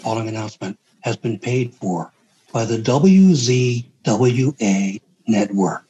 [0.00, 2.12] following announcement has been paid for
[2.52, 3.84] by the WZWA
[5.28, 5.84] network.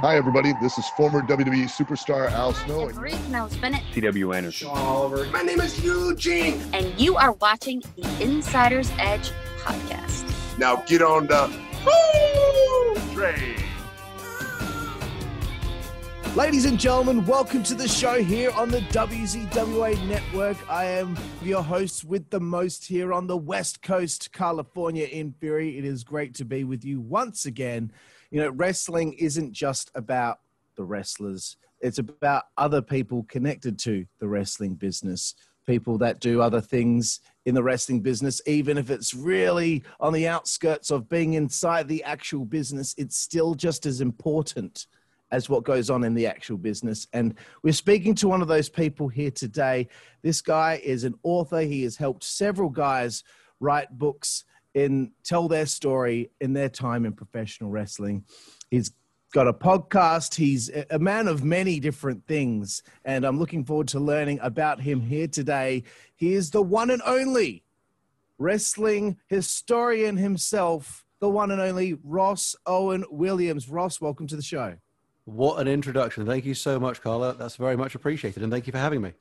[0.00, 0.52] Hi, everybody.
[0.60, 2.86] This is former WWE superstar Al Snow.
[2.90, 3.82] Reed Mills Bennett.
[3.92, 4.32] C.W.
[4.32, 4.68] Anderson.
[4.68, 5.24] Sean Oliver.
[5.32, 6.62] My name is Eugene.
[6.72, 10.24] And you are watching the Insider's Edge podcast.
[10.56, 11.50] Now get on the
[13.12, 13.57] Train.
[16.38, 20.56] Ladies and gentlemen, welcome to the show here on the WZWA network.
[20.70, 25.76] I am your host with the most here on the West Coast, California in Fury.
[25.76, 27.90] It is great to be with you once again.
[28.30, 30.38] You know, wrestling isn't just about
[30.76, 35.34] the wrestlers, it's about other people connected to the wrestling business,
[35.66, 40.28] people that do other things in the wrestling business, even if it's really on the
[40.28, 44.86] outskirts of being inside the actual business, it's still just as important
[45.30, 47.06] as what goes on in the actual business.
[47.12, 49.88] And we're speaking to one of those people here today.
[50.22, 51.60] This guy is an author.
[51.60, 53.24] He has helped several guys
[53.60, 58.24] write books and tell their story in their time in professional wrestling.
[58.70, 58.92] He's
[59.32, 60.34] got a podcast.
[60.34, 62.82] He's a man of many different things.
[63.04, 65.84] And I'm looking forward to learning about him here today.
[66.16, 67.64] He is the one and only
[68.38, 73.68] wrestling historian himself, the one and only Ross Owen Williams.
[73.68, 74.76] Ross, welcome to the show.
[75.28, 76.24] What an introduction.
[76.24, 77.34] Thank you so much, Carla.
[77.34, 78.42] That's very much appreciated.
[78.42, 79.12] And thank you for having me.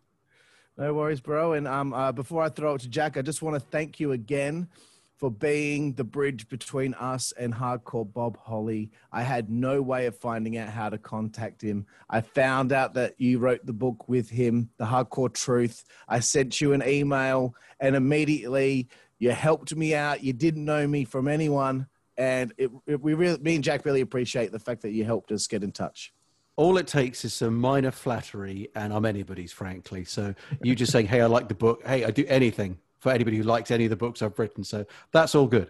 [0.77, 1.52] No worries, bro.
[1.52, 4.13] And um, uh, before I throw it to Jack, I just want to thank you
[4.13, 4.69] again
[5.17, 8.89] for being the bridge between us and hardcore Bob Holly.
[9.11, 11.85] I had no way of finding out how to contact him.
[12.09, 15.83] I found out that you wrote the book with him, The Hardcore Truth.
[16.08, 18.88] I sent you an email, and immediately
[19.19, 20.23] you helped me out.
[20.23, 21.85] You didn't know me from anyone
[22.17, 25.31] and it, it, we really, me and Jack really appreciate the fact that you helped
[25.31, 26.13] us get in touch.
[26.55, 30.05] All it takes is some minor flattery, and I'm anybody's, frankly.
[30.05, 31.85] So you just saying, "Hey, I like the book.
[31.85, 34.85] Hey, I do anything for anybody who likes any of the books I've written." So
[35.11, 35.69] that's all good.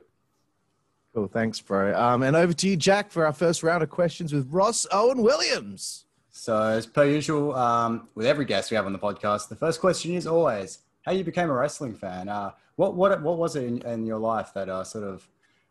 [1.13, 1.99] Cool, thanks, bro.
[1.99, 5.21] Um, and over to you, Jack, for our first round of questions with Ross Owen
[5.23, 6.05] Williams.
[6.29, 9.81] So, as per usual, um, with every guest we have on the podcast, the first
[9.81, 12.29] question is always how you became a wrestling fan.
[12.29, 15.27] Uh, what what what was it in, in your life that uh, sort of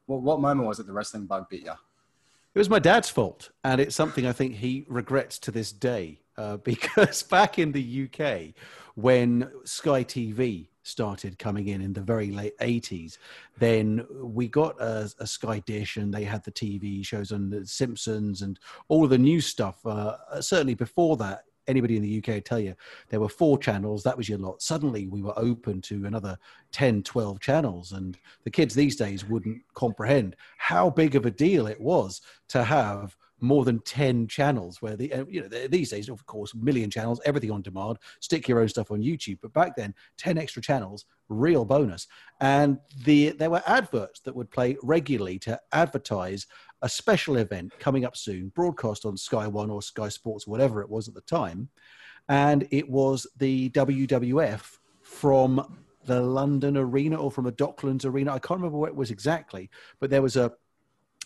[0.06, 1.72] what, what moment was it the wrestling bug beat you?
[2.54, 6.20] It was my dad's fault, and it's something I think he regrets to this day.
[6.38, 8.54] Uh, because back in the UK,
[8.94, 13.18] when Sky TV started coming in in the very late 80s,
[13.58, 17.66] then we got a, a Sky Dish, and they had the TV shows on The
[17.66, 18.58] Simpsons and
[18.88, 19.84] all the new stuff.
[19.84, 22.74] Uh, certainly before that, anybody in the UK tell you
[23.08, 24.62] there were four channels, that was your lot.
[24.62, 26.38] Suddenly we were open to another
[26.72, 27.92] 10, 12 channels.
[27.92, 32.64] And the kids these days wouldn't comprehend how big of a deal it was to
[32.64, 37.20] have more than 10 channels where the you know these days of course million channels
[37.24, 41.04] everything on demand stick your own stuff on youtube but back then 10 extra channels
[41.28, 42.06] real bonus
[42.40, 46.46] and the there were adverts that would play regularly to advertise
[46.86, 50.88] a special event coming up soon, broadcast on Sky One or Sky Sports, whatever it
[50.88, 51.68] was at the time.
[52.28, 58.32] And it was the WWF from the London Arena or from the Docklands Arena.
[58.32, 60.52] I can't remember where it was exactly, but there was a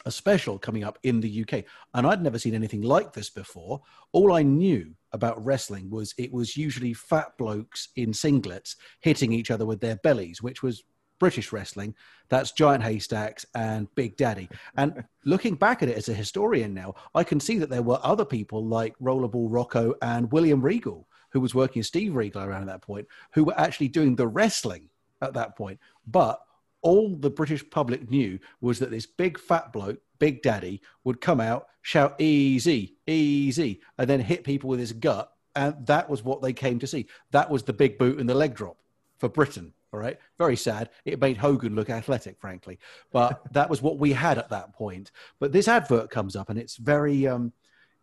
[0.07, 1.63] a special coming up in the UK.
[1.93, 3.83] And I'd never seen anything like this before.
[4.13, 9.51] All I knew about wrestling was it was usually fat blokes in singlets hitting each
[9.51, 10.85] other with their bellies, which was
[11.21, 11.95] British wrestling.
[12.29, 14.49] That's Giant Haystacks and Big Daddy.
[14.77, 18.01] And looking back at it as a historian now, I can see that there were
[18.03, 22.63] other people like Rollerball Rocco and William Regal, who was working as Steve Regal around
[22.63, 24.89] at that point, who were actually doing the wrestling
[25.21, 25.79] at that point.
[26.09, 26.41] But
[26.83, 31.41] all the British public knew was that this big fat bloke, Big Daddy, would come
[31.41, 35.33] out, shout easy, easy, and then hit people with his gut.
[35.55, 37.07] And that was what they came to see.
[37.33, 38.77] That was the big boot and the leg drop
[39.19, 39.75] for Britain.
[39.93, 40.19] All right.
[40.39, 40.91] Very sad.
[41.05, 42.79] It made Hogan look athletic, frankly.
[43.13, 45.11] But that was what we had at that point.
[45.41, 47.53] But this advert comes up and it's very um,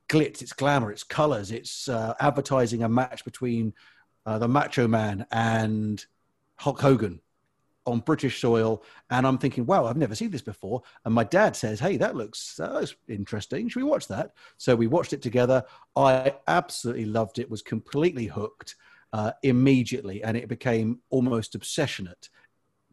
[0.09, 3.73] glitz, it's glamour, it's colors, it's uh, advertising a match between
[4.25, 6.05] uh, the Macho Man and
[6.55, 7.21] Hulk Hogan
[7.85, 8.83] on British soil.
[9.09, 10.83] And I'm thinking, wow, I've never seen this before.
[11.05, 13.69] And my dad says, hey, that looks, that looks interesting.
[13.69, 14.31] Should we watch that?
[14.57, 15.63] So we watched it together.
[15.95, 18.75] I absolutely loved it, was completely hooked
[19.17, 22.29] uh, immediately, and it became almost obsessionate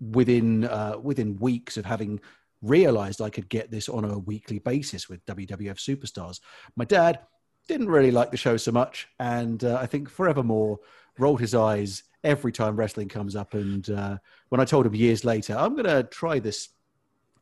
[0.01, 2.19] within uh, within weeks of having
[2.63, 6.41] realized I could get this on a weekly basis with WWF superstars.
[6.77, 7.21] My dad
[7.69, 10.79] didn't really like the show so much, and uh, I think forevermore
[11.19, 13.53] rolled his eyes every time wrestling comes up.
[13.53, 14.17] And uh,
[14.49, 16.71] when I told him years later, I'm going to try this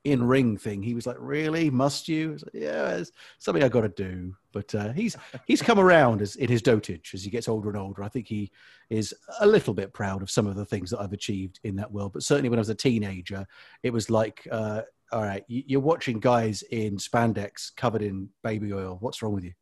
[0.05, 1.70] in ring thing, he was like, "Really?
[1.70, 4.35] Must you?" Like, yeah, it's something I got to do.
[4.52, 5.16] But uh, he's
[5.46, 8.02] he's come around as in his dotage as he gets older and older.
[8.02, 8.50] I think he
[8.90, 11.90] is a little bit proud of some of the things that I've achieved in that
[11.90, 12.12] world.
[12.12, 13.46] But certainly when I was a teenager,
[13.82, 18.72] it was like, uh, all right, you- you're watching guys in spandex covered in baby
[18.72, 18.99] oil.
[19.00, 19.52] What's wrong with you?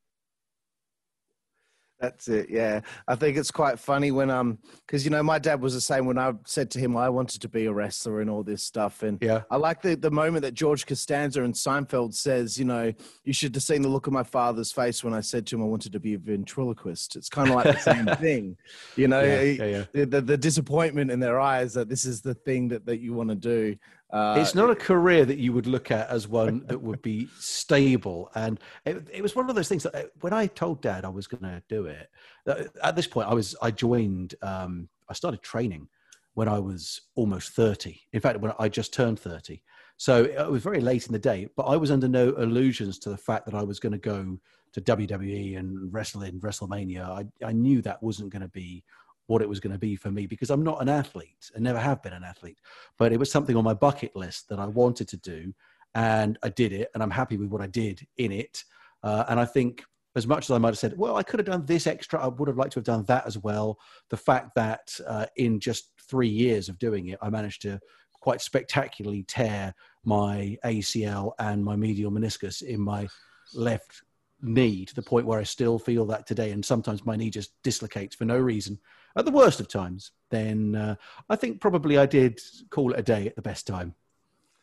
[2.00, 2.48] That's it.
[2.48, 5.80] Yeah, I think it's quite funny when um, because you know my dad was the
[5.82, 8.62] same when I said to him I wanted to be a wrestler and all this
[8.62, 9.42] stuff, and Yeah.
[9.50, 12.92] I like the the moment that George Costanza and Seinfeld says, you know,
[13.24, 15.62] you should have seen the look of my father's face when I said to him
[15.62, 17.16] I wanted to be a ventriloquist.
[17.16, 18.56] It's kind of like the same thing,
[18.96, 19.84] you know, Yeah, yeah, yeah.
[19.92, 23.12] The, the the disappointment in their eyes that this is the thing that that you
[23.12, 23.76] want to do.
[24.12, 27.28] Uh, it's not a career that you would look at as one that would be
[27.38, 28.30] stable.
[28.34, 31.08] And it, it was one of those things that uh, when I told dad I
[31.08, 32.10] was going to do it,
[32.46, 35.88] uh, at this point I was, I joined, um, I started training
[36.34, 38.00] when I was almost 30.
[38.12, 39.62] In fact, when I just turned 30.
[39.96, 43.10] So it was very late in the day, but I was under no illusions to
[43.10, 44.38] the fact that I was going to go
[44.72, 47.04] to WWE and wrestle in WrestleMania.
[47.04, 48.82] I, I knew that wasn't going to be
[49.30, 51.78] what it was going to be for me because I'm not an athlete and never
[51.78, 52.58] have been an athlete
[52.98, 55.52] but it was something on my bucket list that I wanted to do,
[55.94, 58.64] and I did it, and I'm happy with what I did in it.
[59.02, 59.84] Uh, and I think,
[60.16, 62.28] as much as I might have said, well, I could have done this extra, I
[62.28, 63.78] would have liked to have done that as well.
[64.10, 67.80] The fact that uh, in just three years of doing it, I managed to
[68.20, 69.74] quite spectacularly tear
[70.04, 73.08] my ACL and my medial meniscus in my
[73.54, 74.02] left
[74.42, 76.50] knee to the point where I still feel that today.
[76.50, 78.78] And sometimes my knee just dislocates for no reason
[79.16, 80.12] at the worst of times.
[80.30, 80.94] Then uh,
[81.28, 82.40] I think probably I did
[82.70, 83.94] call it a day at the best time.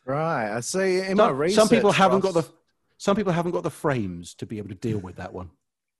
[0.04, 0.56] right.
[0.56, 1.00] I see.
[1.00, 2.44] In my Some, research, some people haven't got the
[2.96, 5.50] some people haven't got the frames to be able to deal with that one.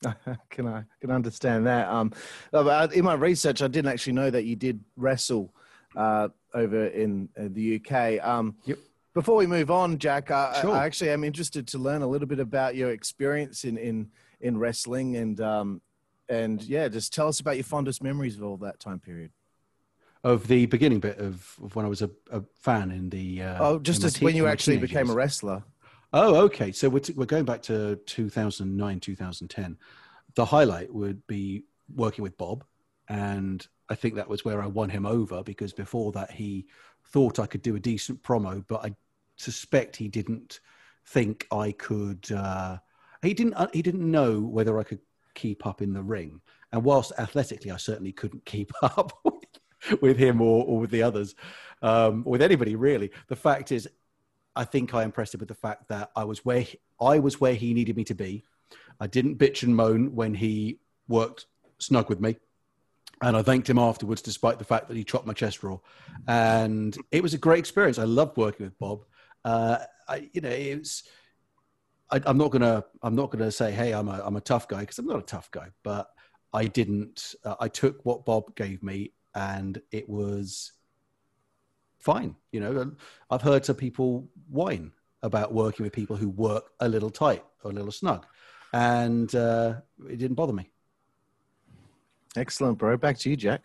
[0.50, 1.88] can I can understand that.
[1.88, 2.12] Um,
[2.52, 5.54] uh, in my research, I didn't actually know that you did wrestle
[5.96, 8.24] uh, over in uh, the UK.
[8.26, 8.78] Um, Yep.
[9.14, 10.76] Before we move on, Jack, I, Sure.
[10.76, 14.10] I actually am interested to learn a little bit about your experience in in
[14.40, 15.80] in wrestling and um,
[16.28, 19.30] and yeah, just tell us about your fondest memories of all that time period.
[20.24, 23.64] Of the beginning bit of, of when I was a, a fan in the uh,
[23.64, 25.62] oh, just as when you actually teenage became a wrestler.
[26.12, 26.72] Oh, okay.
[26.72, 29.76] So we're, t- we're going back to 2009, 2010.
[30.34, 31.64] The highlight would be
[31.94, 32.64] working with Bob.
[33.08, 36.66] And I think that was where I won him over because before that, he
[37.12, 38.94] thought I could do a decent promo, but I
[39.36, 40.60] suspect he didn't
[41.06, 42.30] think I could.
[42.30, 42.78] Uh,
[43.22, 43.54] he didn't.
[43.54, 45.00] Uh, he didn't know whether I could
[45.38, 46.40] keep up in the ring.
[46.72, 49.12] And whilst athletically, I certainly couldn't keep up
[50.00, 51.34] with him or, or with the others,
[51.80, 53.10] um, with anybody really.
[53.28, 53.88] The fact is,
[54.56, 57.40] I think I impressed him with the fact that I was where he, I was
[57.40, 58.42] where he needed me to be.
[59.00, 61.46] I didn't bitch and moan when he worked
[61.78, 62.36] snug with me,
[63.22, 65.78] and I thanked him afterwards, despite the fact that he chopped my chest raw.
[66.26, 67.98] And it was a great experience.
[68.00, 69.04] I loved working with Bob.
[69.44, 71.04] Uh, I, you know, it was.
[72.10, 72.84] I, I'm not gonna.
[73.02, 75.22] I'm not gonna say, "Hey, I'm a, I'm a tough guy," because I'm not a
[75.22, 75.68] tough guy.
[75.82, 76.10] But
[76.52, 77.34] I didn't.
[77.44, 80.72] Uh, I took what Bob gave me, and it was
[81.98, 82.36] fine.
[82.52, 82.92] You know,
[83.30, 87.70] I've heard some people whine about working with people who work a little tight or
[87.70, 88.26] a little snug,
[88.72, 89.74] and uh,
[90.08, 90.70] it didn't bother me.
[92.36, 92.96] Excellent, bro.
[92.96, 93.62] Back to you, Jack.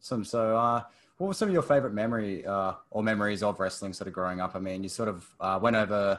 [0.00, 0.24] Awesome.
[0.24, 0.82] So, uh,
[1.16, 4.40] what were some of your favorite memory uh, or memories of wrestling sort of growing
[4.40, 4.56] up?
[4.56, 6.18] I mean, you sort of uh, went over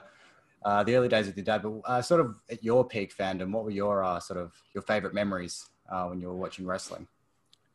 [0.66, 3.52] uh, the early days with your dad, but uh, sort of at your peak fandom,
[3.52, 7.08] what were your uh, sort of your favorite memories uh, when you were watching wrestling?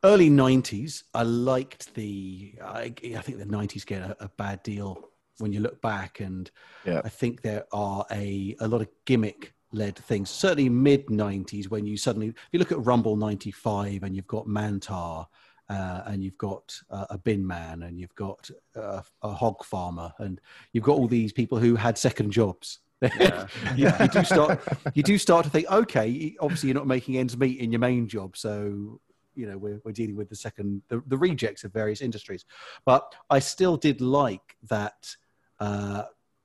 [0.05, 2.55] Early '90s, I liked the.
[2.64, 6.50] I, I think the '90s get a, a bad deal when you look back, and
[6.85, 7.00] Yeah.
[7.04, 10.30] I think there are a a lot of gimmick led things.
[10.30, 14.47] Certainly mid '90s, when you suddenly, if you look at Rumble '95, and you've got
[14.47, 15.26] Mantaur.
[15.69, 20.13] Uh, and you've got uh, a bin man, and you've got uh, a hog farmer,
[20.19, 20.41] and
[20.73, 22.79] you've got all these people who had second jobs.
[23.03, 23.47] Yeah.
[23.77, 24.61] you, you do start
[24.95, 28.09] you do start to think okay obviously you're not making ends meet in your main
[28.09, 28.99] job so
[29.37, 32.45] you know we're, we're dealing with the second the, the rejects of various industries
[32.85, 35.15] but i still did like that
[35.61, 36.03] uh,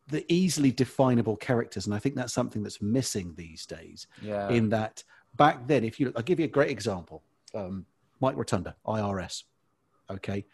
[0.09, 4.47] the easily definable characters and i think that's something that's missing these days Yeah.
[4.49, 5.03] in that
[5.35, 7.23] back then if you look i'll give you a great example
[7.55, 7.87] um,
[8.23, 9.43] mike rotunda irs
[10.13, 10.45] okay.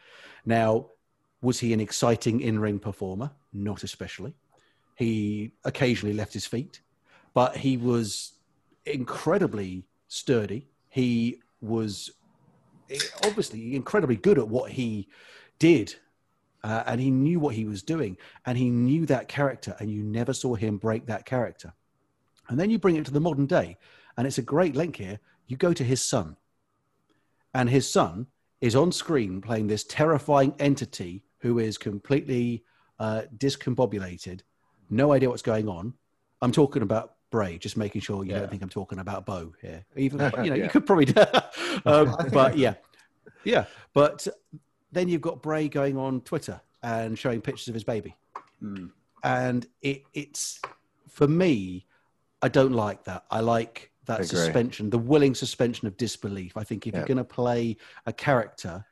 [0.46, 0.88] Now
[1.42, 3.32] was he an exciting in-ring performer?
[3.54, 4.34] Not especially.
[4.96, 6.82] He occasionally left his feet,
[7.34, 8.34] but he was
[8.86, 10.68] incredibly sturdy.
[10.90, 12.12] He was
[12.90, 15.08] eh, obviously incredibly good at what he
[15.60, 15.96] did.
[16.62, 20.04] Uh, and he knew what he was doing and he knew that character and you
[20.04, 21.72] never saw him break that character.
[22.50, 23.78] And then you bring it to the modern day
[24.18, 25.22] and it's a great link here.
[25.48, 26.36] You go to his son
[27.54, 28.28] and his son
[28.62, 32.64] is on screen playing this terrifying entity who is completely
[33.00, 34.42] uh, discombobulated
[34.90, 35.94] no idea what's going on.
[36.42, 38.40] I'm talking about Bray, just making sure you Yeah.
[38.40, 39.86] don't think I'm talking about Bo here.
[39.96, 40.64] Even you know, Yeah.
[40.64, 41.08] you could probably,
[41.86, 42.74] um, but yeah,
[43.44, 43.66] yeah.
[43.94, 44.28] But
[44.92, 48.16] then you've got Bray going on Twitter and showing pictures of his baby,
[48.64, 48.90] Mm.
[49.24, 50.60] and it, it's
[51.08, 51.86] for me,
[52.42, 53.26] I don't like that.
[53.30, 56.58] I like that suspension, the willing suspension of disbelief.
[56.58, 57.00] I think if Yeah.
[57.00, 58.86] you're going to play a character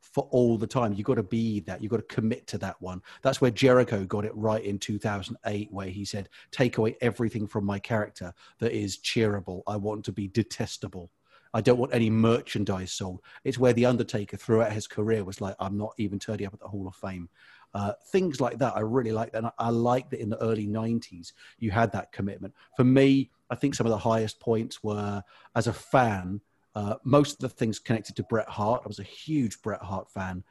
[0.00, 1.82] for all the time, you've got to be that.
[1.82, 3.00] You've got to commit to that one.
[3.22, 7.64] That's where Jericho got it right in 2008, where he said, "Take away everything from
[7.64, 9.62] my character that is cheerable.
[9.66, 11.10] I want to be detestable."
[11.56, 13.22] I don't want any merchandise sold.
[13.44, 16.58] It's where The Undertaker throughout his career was like, I'm not even turning up at
[16.58, 17.28] the Hall of Fame.
[17.74, 19.38] Uh, things like that, I really like that.
[19.38, 22.54] And I, I like that in the early 90s, you had that commitment.
[22.76, 25.22] For me, I think some of the highest points were
[25.54, 26.40] as a fan,
[26.74, 28.82] uh, most of the things connected to Bret Hart.
[28.84, 30.42] I was a huge Bret Hart fan.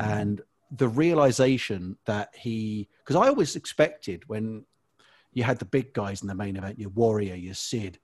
[0.00, 0.42] And
[0.76, 4.64] the realization that he, because I always expected when
[5.32, 8.00] you had the big guys in the main event, your Warrior, your Sid,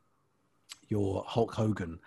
[0.89, 1.99] your Hulk Hogan,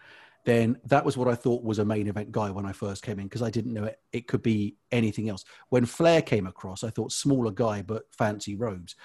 [0.46, 3.20] then that was what I thought was a main event guy when I first came
[3.20, 5.44] in because I didn't know it, it could be anything else.
[5.68, 8.96] When Flair came across, I thought smaller guy but fancy robes.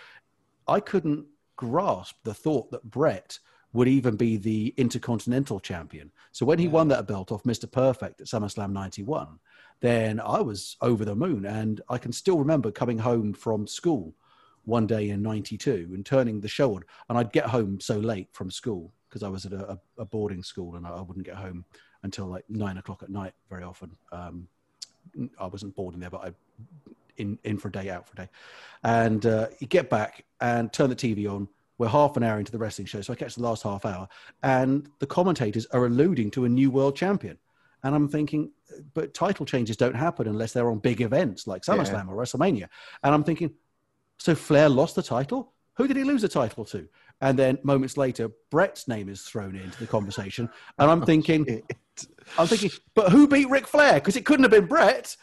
[0.69, 1.27] I couldn't
[1.57, 3.39] grasp the thought that Bret
[3.73, 6.11] would even be the Intercontinental Champion.
[6.33, 7.71] So when he won that belt off Mr.
[7.71, 9.41] Perfect at SummerSlam 91,
[9.81, 11.45] then I was over the moon.
[11.45, 14.15] And I can still remember coming home from school
[14.65, 16.83] one day in 92 and turning the show on.
[17.09, 20.43] And I'd get home so late from school because I was at a, a, boarding
[20.43, 21.65] school and I, I wouldn't get home
[22.03, 23.91] until like nine o'clock at night very often.
[24.13, 24.49] Um,
[25.39, 26.33] I wasn't boarding there, but I
[27.17, 28.31] in in for a day, out for a day.
[28.83, 31.49] And uh, you get back and turn the TV on.
[31.77, 34.07] We're half an hour into the wrestling show, so I catch the last half hour,
[34.43, 37.37] and the commentators are alluding to a new world champion.
[37.83, 38.51] And I'm thinking,
[38.95, 42.69] but title changes don't happen unless they're on big events like SummerSlam or WrestleMania.
[43.03, 43.53] And I'm thinking,
[44.19, 45.53] so Flair lost the title?
[45.75, 46.89] Who did he lose the title to?
[47.21, 51.63] And then moments later, Bret's name is thrown into the conversation, and I'm thinking,
[52.39, 53.95] I'm thinking, but who beat Ric Flair?
[53.95, 55.17] Because it couldn't have been Bret.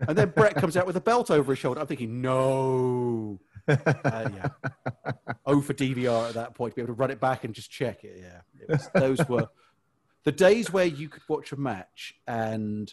[0.00, 1.80] And then Bret comes out with a belt over his shoulder.
[1.80, 3.40] I'm thinking, no.
[3.68, 4.48] Uh, yeah.
[5.48, 7.70] Oh, for DVR at that point to be able to run it back and just
[7.70, 8.18] check it.
[8.20, 8.40] Yeah.
[8.60, 9.48] It was, those were
[10.24, 12.92] the days where you could watch a match and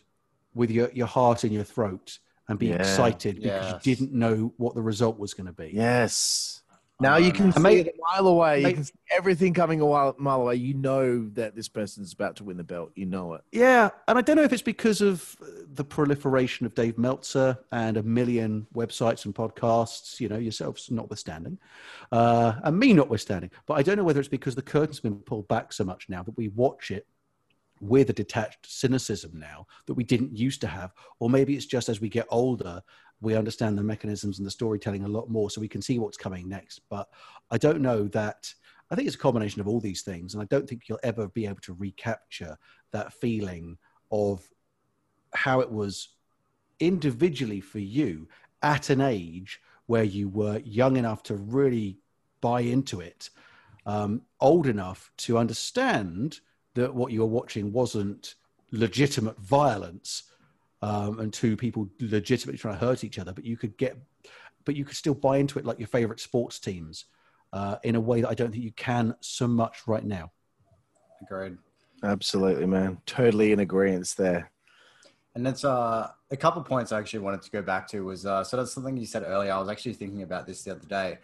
[0.54, 2.76] with your, your heart in your throat and be Yeah.
[2.76, 3.86] excited because Yes.
[3.86, 5.72] you didn't know what the result was going to be.
[5.74, 6.62] Yes.
[7.04, 8.62] Now you can see mate- it a mile away.
[8.62, 10.56] You can see everything coming a while, mile away.
[10.56, 12.92] You know that this person's about to win the belt.
[12.96, 13.42] You know it.
[13.52, 17.58] Yeah, and I don't know if it's because of uh, the proliferation of Dave Meltzer
[17.72, 21.60] and a million websites and podcasts, you know, yourselves notwithstanding,
[22.12, 23.52] uh, and me notwithstanding.
[23.66, 26.24] But I don't know whether it's because the curtain's been pulled back so much now
[26.24, 27.06] that we watch it
[27.82, 31.90] with a detached cynicism now that we didn't used to have, or maybe it's just
[31.90, 32.82] as we get older,
[33.24, 36.18] we understand the mechanisms and the storytelling a lot more, so we can see what's
[36.18, 36.82] coming next.
[36.90, 37.10] But
[37.50, 38.54] I don't know that.
[38.92, 41.28] I think it's a combination of all these things, and I don't think you'll ever
[41.30, 42.58] be able to recapture
[42.92, 43.78] that feeling
[44.12, 44.48] of
[45.34, 46.10] how it was
[46.80, 48.28] individually for you
[48.62, 51.98] at an age where you were young enough to really
[52.42, 53.30] buy into it,
[53.86, 56.40] um, old enough to understand
[56.76, 58.36] that what you were watching wasn't
[58.72, 60.24] legitimate violence
[60.84, 63.98] um, and two people legitimately trying to hurt each other, but you could get,
[64.66, 67.06] but you could still buy into it like your favorite sports teams
[67.54, 70.34] uh, in a way that I don't think you can so much right now.
[71.22, 71.58] Agreed.
[72.04, 72.98] Absolutely, man.
[73.06, 74.52] Totally in agreement there.
[75.36, 78.44] And that's uh, a couple points I actually wanted to go back to was uh,
[78.44, 79.54] so that's something you said earlier.
[79.54, 81.20] I was actually thinking about this the other day.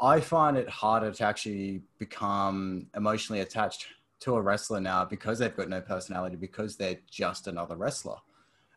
[0.00, 3.88] I find it harder to actually become emotionally attached
[4.20, 8.16] to a wrestler now because they've got no personality because they're just another wrestler.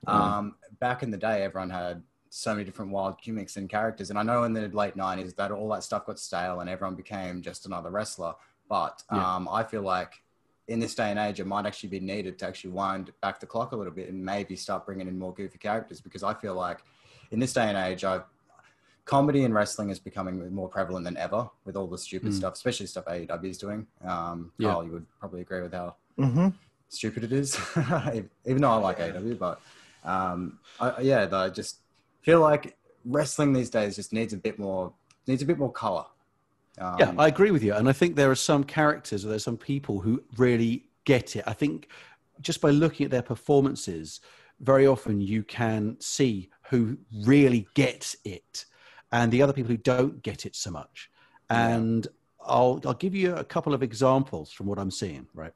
[0.07, 4.17] Um, back in the day, everyone had so many different wild gimmicks and characters, and
[4.17, 7.41] I know in the late '90s that all that stuff got stale and everyone became
[7.41, 8.33] just another wrestler.
[8.69, 9.35] But Yeah.
[9.35, 10.23] um, I feel like
[10.67, 13.45] in this day and age, it might actually be needed to actually wind back the
[13.45, 16.55] clock a little bit and maybe start bringing in more goofy characters because I feel
[16.55, 16.79] like
[17.31, 18.23] in this day and age, I've
[19.03, 22.35] comedy and wrestling is becoming more prevalent than ever with all the stupid Mm.
[22.35, 23.87] stuff, especially stuff AEW is doing.
[24.05, 24.69] Um, Yeah.
[24.69, 26.49] Carl, you would probably agree with how Mm-hmm.
[26.87, 27.57] stupid it is,
[28.45, 29.37] even though I like AEW.
[29.37, 29.59] But
[30.03, 31.79] um, I, yeah, I just
[32.21, 34.93] feel like wrestling these days just needs a bit more
[35.27, 36.05] needs a bit more color.
[36.79, 39.43] Um, yeah, I agree with you, and I think there are some characters or there's
[39.43, 41.43] some people who really get it.
[41.47, 41.89] I think
[42.41, 44.21] just by looking at their performances,
[44.59, 48.65] very often you can see who really gets it,
[49.11, 51.09] and the other people who don't get it so much.
[51.49, 52.07] And
[52.43, 55.53] I'll I'll give you a couple of examples from what I'm seeing, right?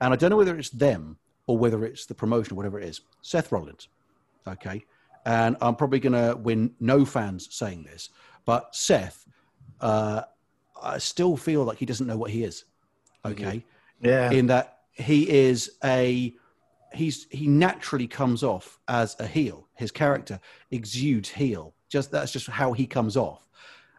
[0.00, 2.88] And I don't know whether it's them or whether it's the promotion or whatever it
[2.88, 3.00] is.
[3.22, 3.88] Seth Rollins,
[4.46, 4.84] okay,
[5.24, 8.10] and I'm probably going to win no fans saying this,
[8.44, 9.26] but Seth.
[9.80, 10.22] Uh,
[10.82, 12.64] I still feel like he doesn't know what he is.
[13.24, 13.64] Okay,
[14.00, 14.30] Yeah.
[14.30, 16.34] in that he is a
[16.92, 19.66] he's he naturally comes off as a heel.
[19.74, 20.38] His character
[20.70, 21.74] exudes heel.
[21.88, 23.48] Just that's just how he comes off,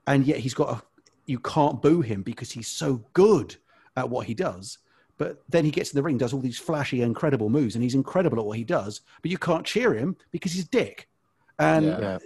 [0.07, 0.81] and yet he's got a.
[1.25, 3.55] You can't boo him because he's so good
[3.97, 4.77] at what he does.
[5.17, 7.95] But then he gets in the ring, does all these flashy, incredible moves, and he's
[7.95, 9.01] incredible at what he does.
[9.21, 11.09] But you can't cheer him because he's dick.
[11.59, 11.99] And Yeah.
[11.99, 12.17] Yeah.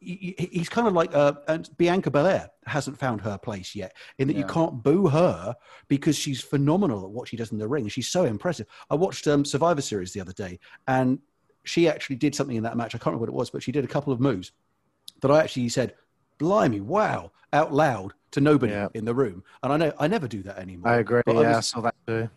[0.00, 3.94] he- he- he's kind of like uh, and Bianca Belair hasn't found her place yet
[4.18, 5.54] in that you can't boo her
[5.86, 7.86] because she's phenomenal at what she does in the ring.
[7.86, 8.66] She's so impressive.
[8.90, 10.58] I watched um, Survivor Series the other day,
[10.88, 11.20] and
[11.62, 12.96] she actually did something in that match.
[12.96, 14.50] I can't remember what it was, but she did a couple of moves
[15.20, 15.94] that I actually said,
[16.42, 18.88] "Blimey, wow!" out loud to nobody Yeah.
[18.94, 19.44] in the room.
[19.62, 20.90] And I know I never do that anymore.
[20.90, 21.22] I agree.
[21.26, 22.28] But Yeah, I was- saw that too.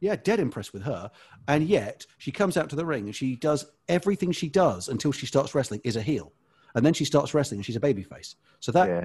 [0.00, 1.10] yeah, dead impressed with her.
[1.46, 5.12] And yet she comes out to the ring and she does everything she does until
[5.12, 6.32] she starts wrestling is a heel.
[6.74, 8.34] And then she starts wrestling and she's a babyface.
[8.60, 9.04] So that Yeah.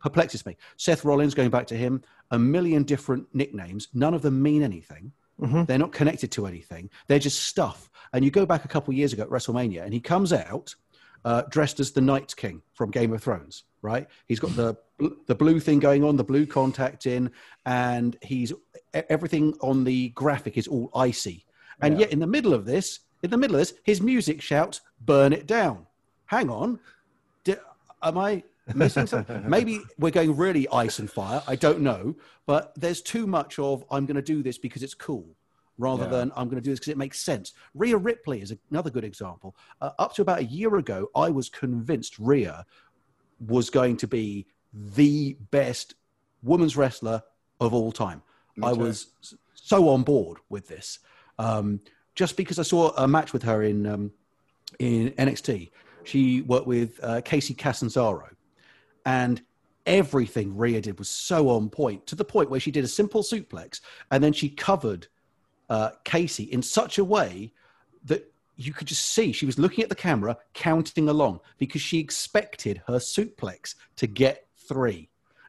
[0.00, 0.56] perplexes me.
[0.76, 3.86] Seth Rollins, going back to him, a million different nicknames.
[3.94, 5.12] None of them mean anything.
[5.40, 5.66] Mhm.
[5.68, 6.90] They're not connected to anything.
[7.06, 7.88] They're just stuff.
[8.12, 10.74] And you go back a couple of years ago at WrestleMania and he comes out
[11.26, 14.06] uh, dressed as the Night King from Game of Thrones, right?
[14.28, 14.76] He's got the
[15.26, 17.30] the blue thing going on, the blue contact in,
[17.66, 18.52] and he's
[18.94, 21.44] everything on the graphic is all icy.
[21.82, 22.00] And Yeah.
[22.00, 25.32] yet, in the middle of this, in the middle of this, his music shouts, "Burn
[25.32, 25.86] it down."
[26.26, 26.78] Hang on,
[28.02, 28.42] am I
[28.74, 29.42] missing something?
[29.48, 31.42] Maybe we're going really ice and fire.
[31.46, 32.14] I don't know,
[32.46, 35.35] but there's too much of I'm going to do this because it's cool,
[35.78, 36.10] rather Yeah.
[36.10, 37.52] than I'm going to do this because it makes sense.
[37.74, 39.56] Rhea Ripley is another good example.
[39.80, 42.64] Uh, up to about a year ago, I was convinced Rhea
[43.40, 45.94] was going to be the best
[46.42, 47.22] women's wrestler
[47.60, 48.22] of all time.
[48.62, 49.08] I was
[49.54, 51.00] so on board with this,
[51.38, 51.80] um,
[52.14, 54.12] just because I saw a match with her in um,
[54.78, 55.70] in NXT.
[56.04, 58.28] She worked with uh, Kacy Catanzaro,
[59.04, 59.42] and
[59.84, 63.22] everything Rhea did was so on point to the point where she did a simple
[63.22, 63.80] suplex
[64.10, 65.06] and then she covered
[65.68, 67.52] uh, Kacy in such a way
[68.04, 71.98] that you could just see she was looking at the camera, counting along because she
[71.98, 75.08] expected her suplex to get three.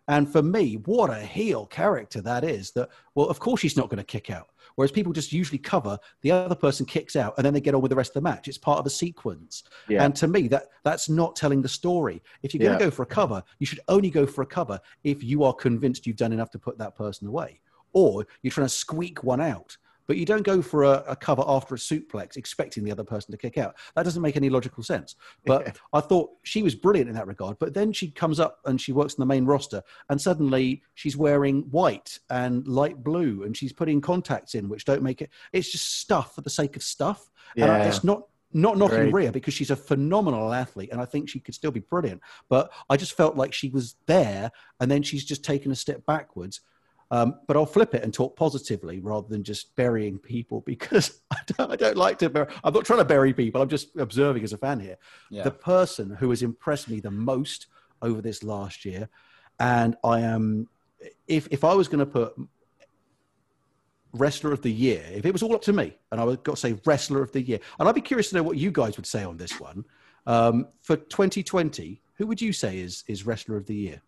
[0.09, 2.71] And for me, what a heel character that is.
[2.71, 4.49] That well, of course she's not going to kick out.
[4.75, 7.82] Whereas people just usually cover, the other person kicks out, and then they get on
[7.82, 8.47] with the rest of the match.
[8.47, 9.63] It's part of a sequence.
[9.88, 10.03] Yeah.
[10.03, 12.21] And to me, that that's not telling the story.
[12.43, 12.77] If you're going Yeah.
[12.77, 15.53] to go for a cover, you should only go for a cover if you are
[15.53, 17.60] convinced you've done enough to put that person away,
[17.91, 19.75] or you're trying to squeak one out.
[20.08, 23.32] But you don't go for a, a cover after a suplex expecting the other person
[23.32, 23.76] to kick out.
[23.96, 25.15] That doesn't make any logical sense.
[25.46, 27.60] But I thought she was brilliant in that regard.
[27.60, 31.17] But then she comes up and she works in the main roster, and suddenly she's
[31.17, 35.30] wearing white and light blue, and she's putting contacts in, which don't make it.
[35.54, 37.30] It's just stuff for the sake of stuff.
[37.56, 37.84] And Yeah.
[37.88, 39.13] it's not not knocking Agreed.
[39.13, 42.22] Rhea because she's a phenomenal athlete, and I think she could still be brilliant.
[42.48, 46.06] But I just felt like she was there, and then she's just taken a step
[46.06, 46.62] backwards.
[47.10, 51.38] Um, but I'll flip it and talk positively rather than just burying people because I
[51.46, 52.30] don't, I don't like to.
[52.30, 53.62] Bury, I'm not trying to bury people.
[53.62, 54.98] I'm just observing as a fan here.
[55.30, 55.43] Yeah.
[55.43, 57.67] The person who has impressed me the most
[58.02, 59.10] over this last year,
[59.60, 60.67] and I am,
[61.28, 62.36] if if I was going to put
[64.13, 66.56] wrestler of the year, if it was all up to me, and I would got
[66.56, 68.98] to say wrestler of the year, and I'd be curious to know what you guys
[68.98, 69.86] would say on this one
[70.26, 72.02] um, for 2020.
[72.15, 74.02] Who would you say is is wrestler of the year?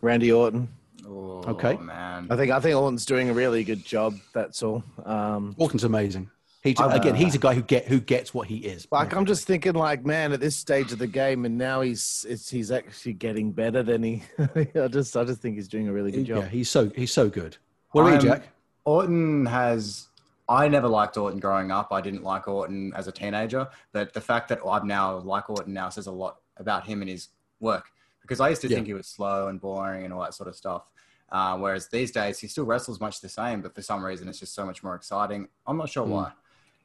[0.00, 0.68] Randy Orton.
[1.06, 1.76] Oh, Okay.
[1.76, 2.26] man.
[2.30, 4.14] I think I think Orton's doing a really good job.
[4.34, 4.82] That's all.
[5.04, 6.30] Um, Orton's amazing.
[6.62, 8.86] He I- again, he's a guy who get who gets what he is.
[8.90, 12.26] like I'm just thinking, like man, at this stage of the game, and now he's
[12.28, 14.22] it's, he's actually getting better than he.
[14.74, 16.38] I just I just think he's doing a really good job.
[16.38, 17.56] yeah, he's so he's so good.
[17.92, 18.42] What about you, Jack?
[18.84, 20.08] Orton has.
[20.48, 21.92] I never liked Orton growing up.
[21.92, 23.68] I didn't like Orton as a teenager.
[23.92, 27.08] But the fact that I'm now like Orton now says a lot about him and
[27.10, 27.28] his
[27.60, 27.84] work.
[28.28, 28.76] Because I used to Yeah.
[28.76, 30.90] think he was slow and boring and all that sort of stuff.
[31.32, 34.38] Uh, whereas these days he still wrestles much the same, but for some reason it's
[34.38, 35.48] just so much more exciting.
[35.66, 36.10] I'm not sure Mm.
[36.10, 36.32] why.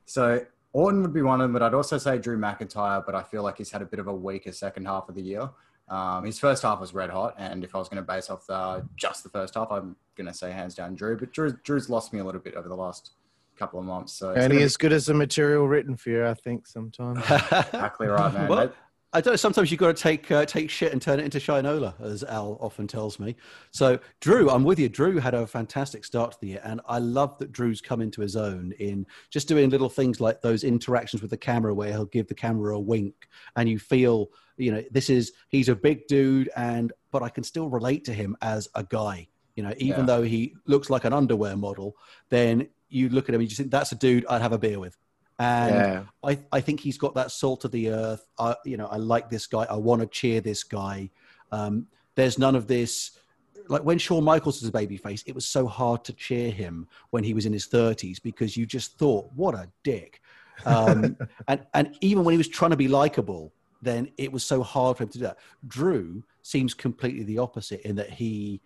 [0.05, 3.05] So Orton would be one of them, but I'd also say Drew McIntyre.
[3.05, 5.21] But I feel like he's had a bit of a weaker second half of the
[5.21, 5.49] year.
[5.89, 8.47] Um, his first half was red hot, and if I was going to base off
[8.47, 11.17] the, just the first half, I'm going to say hands down Drew.
[11.17, 13.11] But Drew, Drew's lost me a little bit over the last
[13.57, 14.13] couple of months.
[14.13, 16.65] So it's Only gonna as good as the material written for you, I think.
[16.67, 17.19] Sometimes.
[17.29, 18.47] exactly right, man.
[18.49, 18.75] Well, That-
[19.15, 19.37] I don't know.
[19.37, 22.57] Sometimes you've got to take uh, take shit and turn it into shinola, as Al
[22.59, 23.35] often tells me.
[23.69, 24.89] So, Drew, I'm with you.
[24.89, 28.21] Drew had a fantastic start to the year, and I love that Drew's come into
[28.21, 32.05] his own in just doing little things like those interactions with the camera, where he'll
[32.05, 33.13] give the camera a wink,
[33.55, 37.43] and you feel, you know, this is he's a big dude, and but I can
[37.43, 39.27] still relate to him as a guy.
[39.55, 40.05] You know, even Yeah.
[40.07, 41.95] though he looks like an underwear model,
[42.29, 44.57] then you look at him and you just think that's a dude I'd have a
[44.57, 44.97] beer with.
[45.43, 46.03] And yeah.
[46.23, 48.25] I, I think he's got that salt of the earth.
[48.39, 49.65] I, you know, I like this guy.
[49.69, 51.09] I want to cheer this guy.
[51.51, 53.19] Um, there's none of this
[53.67, 57.23] like when Shawn Michaels was a babyface, it was so hard to cheer him when
[57.23, 60.21] he was in his 30s because you just thought, what a dick.
[60.65, 64.63] Um, and, and even when he was trying to be likable, then it was so
[64.63, 65.37] hard for him to do that.
[65.67, 68.61] Drew seems completely the opposite in that he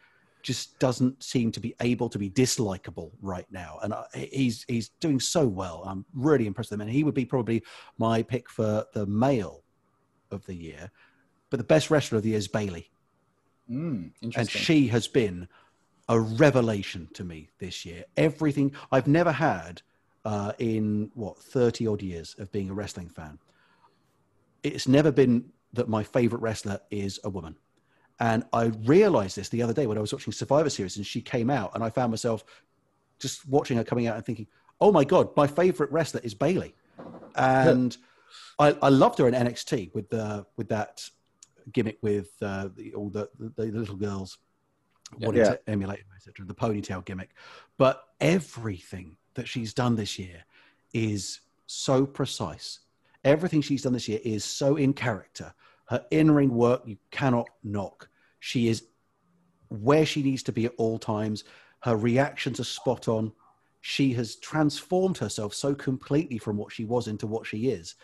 [0.47, 3.79] just doesn't seem to be able to be dislikable right now.
[3.83, 5.83] And I, he's, he's doing so well.
[5.85, 6.87] I'm really impressed with him.
[6.87, 7.63] And he would be probably
[7.97, 9.63] my pick for the male
[10.31, 10.89] of the year.
[11.49, 12.89] But the best wrestler of the year is Bayley
[13.69, 15.47] Mm, and she has been
[16.07, 18.05] a revelation to me this year.
[18.15, 19.81] Everything I've never had
[20.23, 23.39] uh, in what thirty odd years of being a wrestling fan.
[24.63, 27.57] It's never been that my favorite wrestler is a woman,
[28.19, 31.21] and I realized this the other day when I was watching Survivor Series, and she
[31.21, 32.43] came out, and I found myself
[33.19, 34.47] just watching her coming out and thinking,
[34.81, 36.75] "Oh my god, my favorite wrestler is Bayley,"
[37.35, 37.95] and
[38.59, 41.07] I, I loved her in NXT with the with that
[41.71, 44.37] gimmick with uh, the, all the, the, little girls
[45.19, 45.51] wanting Yeah.
[45.51, 46.45] to emulate her, etc.
[46.45, 47.35] The ponytail gimmick,
[47.77, 50.43] but everything that she's done this year
[50.93, 52.79] is so precise.
[53.23, 55.53] Everything she's done this year is so in character.
[55.87, 58.09] Her in-ring work you cannot knock.
[58.39, 58.87] She is
[59.69, 61.43] where she needs to be at all times.
[61.81, 63.31] Her reactions are spot on.
[63.81, 67.95] She has transformed herself so completely from what she was into what she is.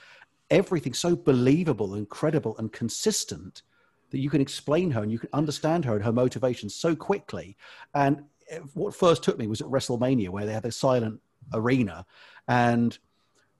[0.49, 3.63] Everything so believable and credible and consistent
[4.11, 7.57] that you can explain her and you can understand her and her motivations so quickly.
[7.95, 11.19] And eh, what first took me was at WrestleMania, where they had a silent
[11.53, 12.05] arena,
[12.47, 12.97] and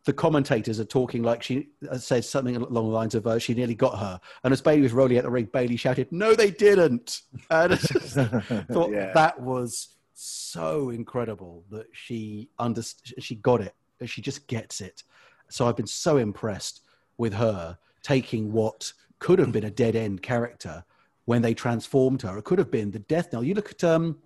[0.06, 3.54] the commentators are talking like she uh, said something along the lines of uh, she
[3.54, 4.20] nearly got her.
[4.44, 7.76] And as Bayley was rolling out the ring, Bayley shouted, "No, they didn't!" And I
[7.78, 8.14] just
[8.72, 9.14] thought Yeah.
[9.14, 13.74] that was so incredible that she underst- she got it.
[14.06, 15.04] She just gets it.
[15.50, 16.82] So I've been so impressed
[17.18, 20.84] with her taking what could have been a dead end character
[21.26, 22.38] when they transformed her.
[22.38, 23.44] It could have been the death knell.
[23.44, 24.18] You look at um,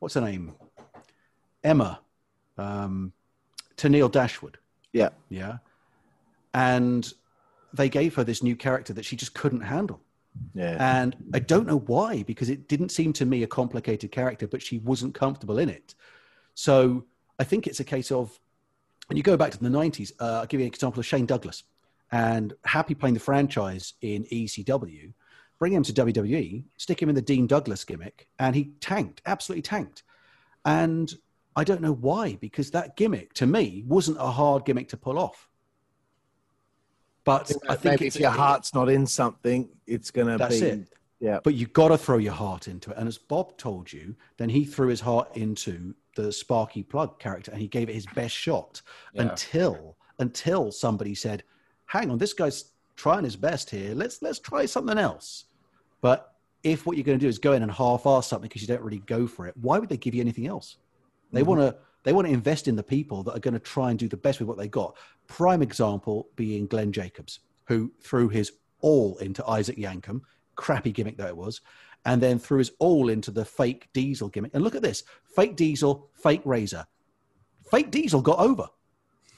[0.00, 0.54] what's her name,
[1.64, 2.00] Emma,
[2.58, 3.12] um,
[3.76, 4.58] Tennille Dashwood.
[4.92, 5.10] Yeah.
[5.28, 5.58] Yeah.
[6.54, 7.12] And
[7.72, 10.00] they gave her this new character that she just couldn't handle.
[10.54, 10.76] Yeah.
[10.80, 14.62] And I don't know why, because it didn't seem to me a complicated character, but
[14.62, 15.94] she wasn't comfortable in it.
[16.54, 17.04] So
[17.38, 18.38] I think it's a case of,
[19.08, 21.26] and you go back to the 90s, uh, I'll give you an example of Shane
[21.26, 21.64] Douglas
[22.12, 25.12] and happy playing the franchise in ECW,
[25.58, 29.62] bring him to WWE, stick him in the Dean Douglas gimmick, and he tanked, absolutely
[29.62, 30.02] tanked.
[30.64, 31.12] And
[31.56, 35.18] I don't know why, because that gimmick to me wasn't a hard gimmick to pull
[35.18, 35.48] off.
[37.24, 40.66] But I think if your heart's not in something, it's gonna That's be.
[40.66, 40.88] it.
[41.18, 41.40] Yeah.
[41.42, 42.98] But you've got to throw your heart into it.
[42.98, 47.50] And as Bob told you, then he threw his heart into the Sparky Plug character
[47.50, 48.82] and he gave it his best shot
[49.14, 49.22] Yeah.
[49.22, 51.42] until until somebody said,
[51.86, 53.94] "Hang on, this guy's trying his best here.
[53.94, 55.46] Let's let's try something else."
[56.02, 58.68] But if what you're going to do is go in and half-ass something because you
[58.68, 60.76] don't really go for it, why would they give you anything else?
[61.32, 61.50] They mm-hmm.
[61.50, 63.98] want to they want to invest in the people that are going to try and
[63.98, 64.96] do the best with what they got.
[65.26, 70.20] Prime example being Glenn Jacobs, who threw his all into Isaac Yankem,
[70.54, 71.62] crappy gimmick though it was,
[72.04, 74.54] and then threw his all into the fake Diesel gimmick.
[74.54, 75.02] And look at this:
[75.34, 76.86] fake Diesel, fake Razor.
[77.70, 78.68] Fake Diesel got over.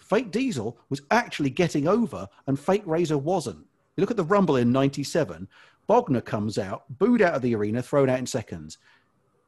[0.00, 3.58] Fake Diesel was actually getting over, and Fake Razor wasn't.
[3.96, 5.48] You look at the Rumble in '97.
[5.88, 8.76] Bognar comes out, booed out of the arena, thrown out in seconds.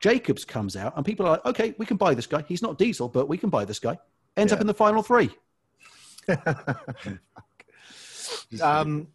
[0.01, 2.43] Jacobs comes out, and people are like, "Okay, we can buy this guy.
[2.49, 3.99] He's not Diesel, but we can buy this guy."
[4.37, 5.31] Ends up in the final three.
[8.63, 9.09] um,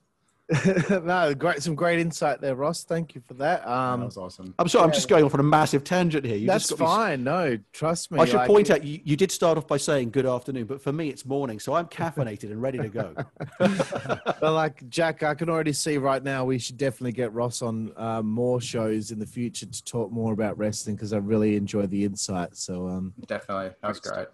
[0.90, 2.84] no, great, some great insight there, Ross.
[2.84, 3.68] Thank you for that.
[3.68, 4.54] Um, that was awesome.
[4.60, 6.36] I'm sorry, I'm just going off on a massive tangent here.
[6.36, 7.24] You that's just got me- fine.
[7.24, 8.20] No, trust me.
[8.20, 10.82] I should like- point out you, you did start off by saying good afternoon, but
[10.84, 13.16] for me it's morning, so I'm caffeinated and ready to go.
[13.60, 17.92] but like Jack, I can already see right now we should definitely get Ross on
[17.98, 21.88] uh, more shows in the future to talk more about wrestling because I really enjoy
[21.88, 22.56] the insight.
[22.56, 23.72] So, um, Definitely.
[23.82, 24.28] That was great.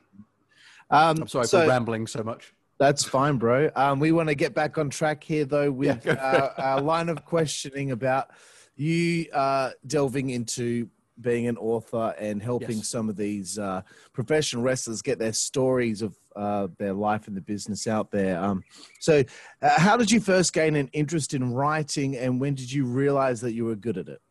[0.89, 2.53] um, I'm sorry so for rambling so much.
[2.81, 3.69] That's fine, bro.
[3.75, 7.09] Um, we want to get back on track here, though, with Yeah, uh, our line
[7.09, 8.31] of questioning about
[8.75, 10.89] you uh, delving into
[11.21, 12.87] being an author and helping Yes.
[12.87, 17.41] some of these uh, professional wrestlers get their stories of uh, their life in the
[17.41, 18.41] business out there.
[18.43, 18.63] Um,
[18.99, 19.23] so,
[19.61, 23.41] uh, how did you first gain an interest in writing, and when did you realize
[23.41, 24.21] that you were good at it?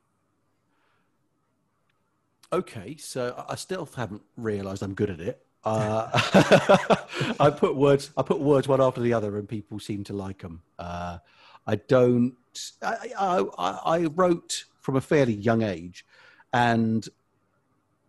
[2.52, 5.46] Okay, so I- still haven't realised I'm good at it.
[5.64, 6.08] Uh,
[7.40, 10.42] I put words, I put words one after the other, and people seem to like
[10.42, 10.62] them.
[10.78, 11.18] Uh,
[11.66, 12.34] I don't.
[12.82, 16.04] I, I, I wrote from a fairly young age,
[16.52, 17.06] and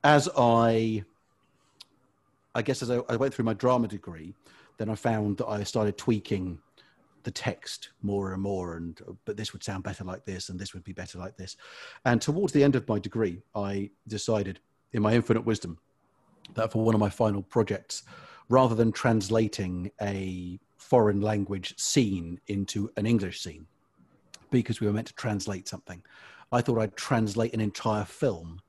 [0.04, 1.04] as I,
[2.56, 4.34] I guess as I, I went through my drama degree,
[4.78, 6.60] then I found that I started tweaking
[7.24, 10.74] the text more and more and but this would sound better like this and this
[10.74, 11.56] would be better like this
[12.06, 14.60] and towards the end of my degree i decided
[14.94, 15.78] in my infinite wisdom
[16.56, 18.04] that for one of my final projects
[18.50, 23.66] rather than translating a foreign language scene into an english scene
[24.50, 26.02] because we were meant to translate something
[26.52, 28.60] i thought i'd translate an entire film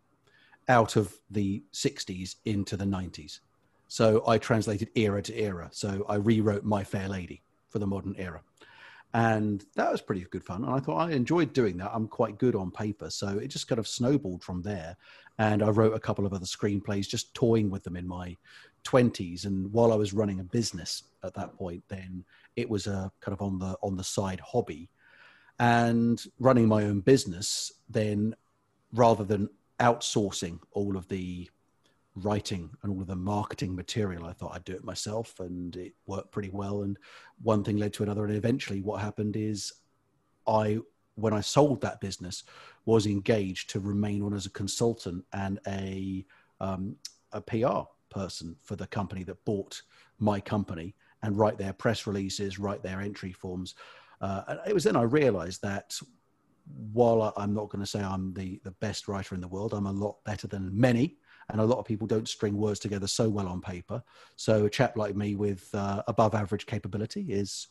[0.69, 3.41] out of the 60s into the 90s
[3.89, 7.43] so i translated era to era so i rewrote my fair lady
[7.73, 8.43] for the modern era.
[9.15, 10.65] And that was pretty good fun.
[10.65, 11.91] And I thought I enjoyed doing that.
[11.93, 13.11] I'm quite good on paper.
[13.11, 14.97] So it just kind of snowballed from there.
[15.43, 18.37] And I wrote a couple of other screenplays, just toying with them in my
[18.85, 19.45] 20s.
[19.45, 22.25] And while I was running a business at that point, then
[22.55, 24.89] it was a kind of on the on the side hobby.
[25.59, 28.37] And running my own business, then
[28.93, 29.49] rather than
[29.81, 31.51] outsourcing all of the
[32.15, 34.27] writing and all of the marketing material.
[34.27, 36.83] I thought I'd do it myself, and it worked pretty well.
[36.83, 36.97] And
[37.43, 39.73] one thing led to another, and eventually, what happened is,
[40.47, 40.79] I
[41.15, 42.45] when I sold that business,
[42.85, 46.25] was engaged to remain on as a consultant and a
[46.61, 46.97] um,
[47.33, 49.83] a PR person for the company that bought
[50.19, 53.75] my company and write their press releases, write their entry forms.
[54.21, 55.99] Uh, and it was then I realized that
[56.93, 59.87] while I'm not going to say I'm the, the best writer in the world, I'm
[59.87, 61.17] a lot better than many
[61.51, 64.03] and a lot of people don't string words together so well on paper.
[64.37, 67.69] So a chap like me with uh, above average capability is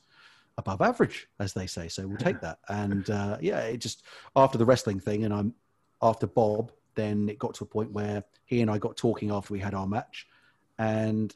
[0.57, 1.87] above average, as they say.
[1.87, 2.59] So we'll take that.
[2.69, 4.03] And uh, yeah, it just
[4.35, 5.53] after the wrestling thing, and I'm
[6.01, 9.53] after Bob, then it got to a point where he and I got talking after
[9.53, 10.27] we had our match,
[10.77, 11.33] and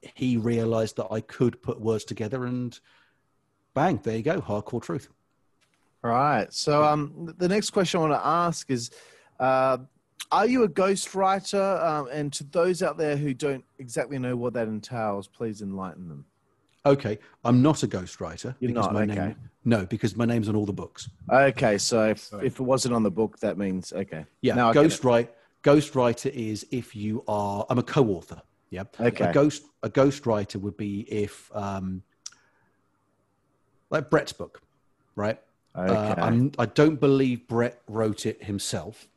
[0.00, 2.78] he realised that I could put words together, and
[3.74, 5.08] bang, there you go, hardcore truth.
[6.02, 6.52] All right.
[6.52, 8.90] So um, the next question I want to ask is.
[9.40, 9.78] Uh,
[10.30, 11.84] are you a ghostwriter?
[11.84, 16.08] Um, and to those out there who don't exactly know what that entails, please enlighten
[16.08, 16.24] them.
[16.86, 18.54] Okay, I'm not a ghostwriter.
[18.60, 19.14] You're not, my okay.
[19.14, 21.08] Name, no, because my name's on all the books.
[21.32, 24.26] Okay, so if, if it wasn't on the book, that means okay.
[24.42, 24.92] Yeah, Now I get it.
[24.92, 25.28] ghostwrite.
[25.62, 27.64] Ghostwriter is if you are.
[27.70, 28.42] I'm a co-author.
[28.68, 28.84] Yeah.
[29.00, 29.30] Okay.
[29.30, 29.62] A ghost.
[29.82, 32.02] A ghostwriter would be if, um,
[33.88, 34.60] like Bret's book,
[35.16, 35.40] right?
[35.76, 35.94] Okay.
[35.94, 39.08] Uh, I'm, I don't believe Bret wrote it himself.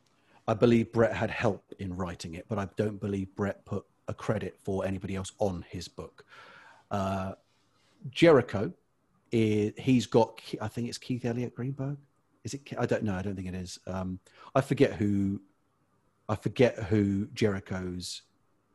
[0.46, 4.14] I believe Bret had help in writing it, but I don't believe Bret put a
[4.14, 6.24] credit for anybody else on his book.
[6.90, 7.32] Uh,
[8.10, 8.72] Jericho,
[9.30, 11.98] is, he's got, I think it's Keith Elliott Greenberg.
[12.44, 12.62] Is it?
[12.78, 13.14] I don't know.
[13.14, 13.78] I don't think it is.
[13.86, 14.20] Um,
[14.54, 15.40] I forget who.
[16.28, 18.22] I forget who Jericho's.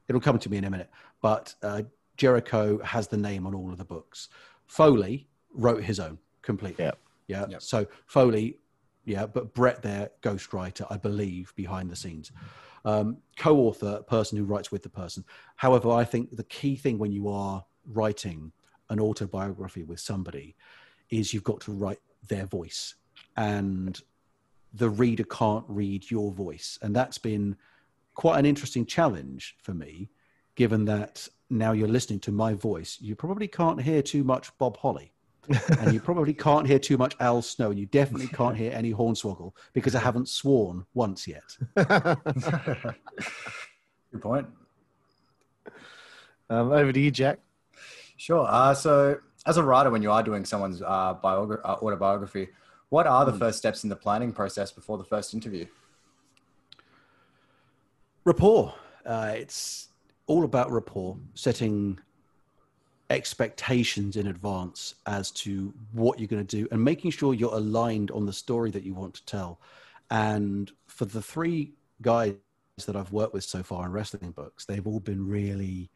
[0.08, 0.90] It'll come to me in a minute.
[1.22, 1.84] But uh,
[2.18, 4.30] Jericho has the name on all of the books.
[4.68, 6.86] Foley wrote his own completely.
[6.86, 7.00] Yep.
[7.28, 7.46] Yeah.
[7.50, 7.62] Yep.
[7.62, 8.58] So Foley,
[9.06, 12.32] yeah, but Bret there, ghostwriter, I believe, behind the scenes.
[12.86, 15.24] Um, co-author, person who writes with the person.
[15.56, 18.52] However, I think the key thing when you are writing
[18.94, 20.56] an autobiography with somebody
[21.10, 22.96] is you've got to write their voice,
[23.36, 24.00] and
[24.74, 27.56] the reader can't read your voice, and that's been
[28.16, 30.10] quite an interesting challenge for me,
[30.56, 32.98] given that now you're listening to my voice.
[33.02, 35.14] You probably can't hear too much Bob Holly
[35.80, 37.72] and you probably can't hear too much Al Snow.
[37.72, 41.58] And you definitely can't hear any Hornswoggle because I haven't sworn once yet.
[44.12, 44.48] Good point.
[46.50, 47.40] um, over to you, Jack.
[48.18, 48.46] Sure.
[48.48, 52.50] Uh, so, as a writer, when you are doing someone's uh, biogra- uh, autobiography,
[52.90, 53.40] what are the Hmm.
[53.40, 55.66] first steps in the planning process before the first interview?
[58.26, 58.74] Rapport.
[59.06, 59.90] Uh, it's
[60.28, 62.00] all about rapport, setting
[63.10, 68.10] expectations in advance as to what you're going to do and making sure you're aligned
[68.12, 69.60] on the story that you want to tell.
[70.10, 72.36] And for the three guys
[72.86, 75.90] that I've worked with so far in wrestling books, they've all been really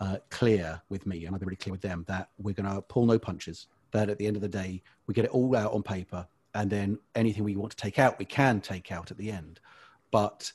[0.00, 2.82] uh, clear with me, and I've been really clear with them that we're going to
[2.82, 3.66] pull no punches.
[3.92, 6.70] That at the end of the day, we get it all out on paper, and
[6.70, 9.60] then anything we want to take out, we can take out at the end.
[10.10, 10.52] But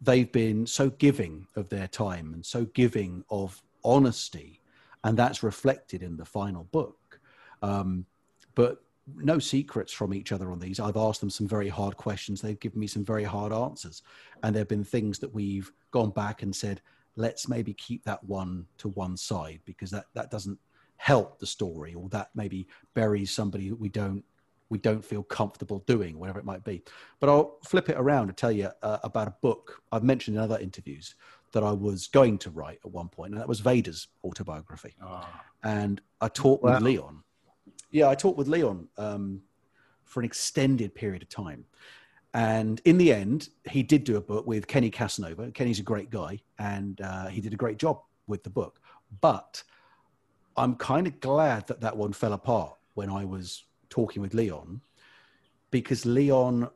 [0.00, 4.60] they've been so giving of their time and so giving of honesty,
[5.04, 7.20] and that's reflected in the final book.
[7.62, 8.06] Um,
[8.54, 8.82] but
[9.16, 10.80] no secrets from each other on these.
[10.80, 12.40] I've asked them some very hard questions.
[12.40, 14.02] They've given me some very hard answers.
[14.42, 16.80] And there have been things that we've gone back and said,
[17.18, 20.58] let's maybe keep that one to one side because that, that doesn't
[20.96, 24.24] help the story or that maybe buries somebody that we don't
[24.70, 26.82] we don't feel comfortable doing whatever it might be
[27.20, 30.42] but i'll flip it around and tell you uh, about a book i've mentioned in
[30.42, 31.14] other interviews
[31.52, 34.94] that i was going to write at one point and that was vader's autobiography
[35.62, 36.74] and I talked Wow.
[36.74, 37.22] with Leon.
[37.90, 39.40] Yeah, I talked with Leon um,
[40.04, 41.64] for an extended period of time.
[42.38, 45.50] And in the end, he did do a book with Kenny Casanova.
[45.50, 48.80] Kenny's a great guy, and uh, he did a great job with the book.
[49.20, 49.60] But
[50.56, 54.80] I'm kind of glad that that one fell apart when I was talking with Leon
[55.72, 56.70] because Leon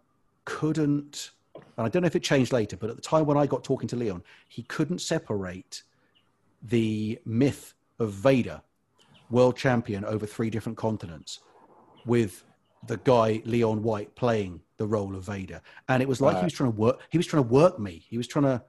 [0.46, 3.46] couldn't, and I don't know if it changed later, but at the time when I
[3.46, 5.84] got talking to Leon, he couldn't separate
[6.60, 8.60] the myth of Vader,
[9.30, 11.38] world champion over three different continents,
[12.04, 12.42] with
[12.86, 15.60] the guy Leon White playing the role of Vader.
[15.88, 18.04] And it was like he was trying to work, he was trying to work me.
[18.08, 18.62] He was trying to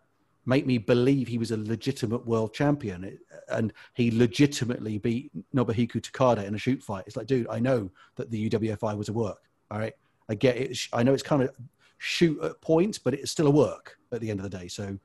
[0.46, 3.18] make me believe he was a legitimate world champion
[3.50, 7.06] and he legitimately beat Nobuhiko Takada in a shoot fight.
[7.08, 9.42] It's like, dude, I know that the UWFI was a work.
[9.72, 9.94] All right.
[10.30, 10.78] I get it.
[10.92, 11.56] I know it's kind of
[11.98, 14.68] shoot at points, but it's still a work at the end of the day.
[14.68, 14.98] So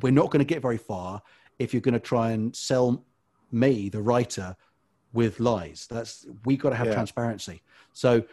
[0.00, 1.20] we're not going to get very far
[1.58, 3.04] if you're going to try and sell
[3.50, 4.56] me, the writer,
[5.12, 5.86] with lies.
[5.90, 6.94] That's we got to have Yeah.
[6.94, 7.62] transparency.
[7.92, 8.24] So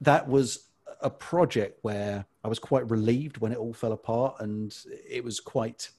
[0.00, 0.66] that was
[1.00, 4.76] a project where I was quite relieved when it all fell apart, and
[5.08, 5.90] it was quite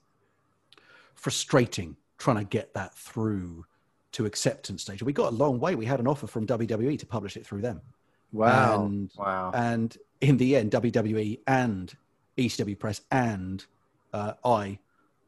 [1.16, 3.66] frustrating trying to get that through
[4.12, 5.02] to acceptance stage.
[5.02, 5.76] We got a long way.
[5.76, 7.82] We had an offer from WWE to publish it through them.
[8.32, 8.86] Wow.
[8.86, 9.52] And Wow.
[9.54, 11.94] and in the end, WWE and
[12.38, 13.66] ECW Press and
[14.14, 14.80] uh, I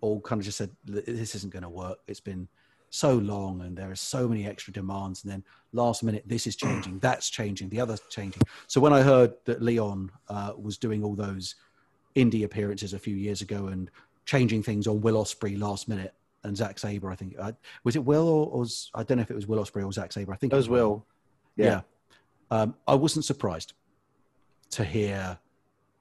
[0.02, 2.00] all kind of just said, this isn't going to work.
[2.08, 2.48] It's been
[2.94, 5.24] so long and there are so many extra demands.
[5.24, 8.44] And then last minute, this is changing, that's changing, the other's changing.
[8.68, 11.56] So when I heard that Leon uh, was doing all those
[12.16, 13.90] indie appearances a few years ago and
[14.26, 17.54] changing things on Will Ospreay last minute and Zack Sabre, I think, uh,
[17.84, 19.92] was it Will or, or was, I don't know if it was Will Ospreay or
[19.92, 20.32] Zack Sabre.
[20.32, 21.04] I think That was Will.
[21.56, 21.66] yeah.
[21.66, 21.82] Yeah.
[22.52, 23.74] Um, I wasn't surprised
[24.70, 25.40] to hear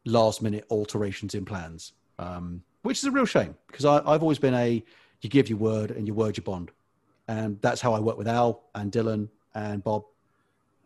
[0.04, 4.38] last minute alterations in plans, um, which is a real shame because I, I've always
[4.38, 4.84] been a
[5.22, 6.70] you give your word and your word your bond.
[7.32, 10.04] And that's how I work with Al and Dylan and Bob.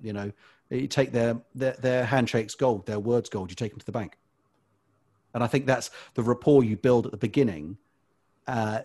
[0.00, 0.32] You know,
[0.70, 3.90] you take their, their, their handshakes gold, their words gold, you take them to the
[3.90, 4.16] bank.
[5.35, 7.78] And I think that's the rapport you build at the beginning.
[8.46, 8.82] Uh,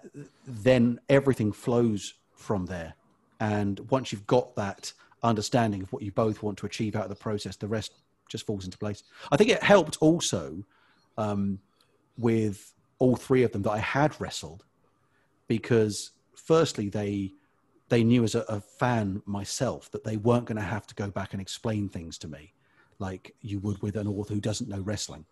[0.47, 2.95] then everything flows from there.
[3.39, 7.09] And once you've got that understanding of what you both want to achieve out of
[7.09, 7.93] the process, the rest
[8.27, 9.03] just falls into place.
[9.31, 10.63] I think it helped also
[11.19, 11.59] um,
[12.17, 14.63] with all three of them that I had wrestled
[15.47, 17.33] because firstly they
[17.91, 21.09] they knew as a, a fan myself that they weren't going to have to go
[21.09, 22.53] back and explain things to me
[22.99, 25.25] like you would with an author who doesn't know wrestling.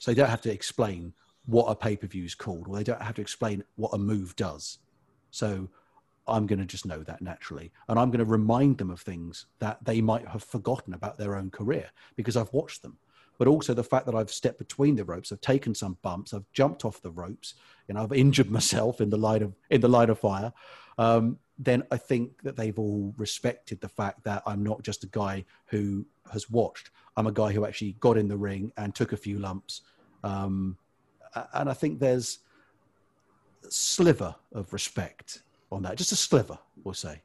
[0.00, 1.12] So they don't have to explain
[1.46, 3.98] what a pay per view is called, or they don't have to explain what a
[3.98, 4.78] move does.
[5.30, 5.68] So
[6.26, 7.70] I'm going to just know that naturally.
[7.88, 11.36] And I'm going to remind them of things that they might have forgotten about their
[11.36, 12.96] own career because I've watched them.
[13.38, 16.50] But also the fact that I've stepped between the ropes, I've taken some bumps, I've
[16.52, 17.54] jumped off the ropes,
[17.86, 20.52] you know, I've injured myself in the line of in the line of fire.
[20.98, 25.08] Um, then I think that they've all respected the fact that I'm not just a
[25.08, 26.90] guy who has watched.
[27.18, 29.82] I'm a guy who actually got in the ring and took a few lumps.
[30.24, 30.78] Um,
[31.52, 32.38] and I think there's
[33.66, 37.20] a sliver of respect on that, just a sliver, we'll say.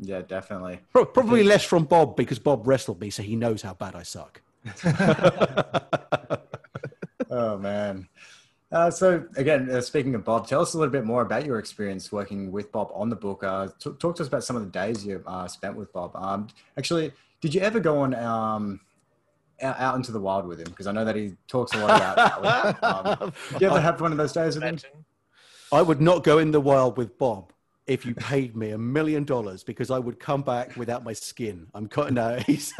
[0.00, 0.80] Yeah, definitely.
[0.92, 4.02] Pro- Probably less from Bob because Bob wrestled me, so he knows how bad I
[4.02, 4.42] suck.
[7.28, 8.08] Oh man.
[8.72, 11.58] Uh, so again, uh, speaking of Bob, tell us a little bit more about your
[11.58, 13.44] experience working with Bob on the book.
[13.44, 16.16] Uh, t- talk to us about some of the days you uh, spent with Bob.
[16.16, 18.80] Um, actually, did you ever go on um,
[19.62, 20.68] out, out into the wild with him?
[20.68, 22.84] Because I know that he talks a lot about that.
[23.22, 24.78] Um, did you ever have one of those days with him?
[25.72, 27.52] I would not go in the wild with Bob
[27.86, 31.68] if you paid me a million dollars because I would come back without my skin.
[31.72, 32.12] I'm cut.
[32.12, 32.72] No, he's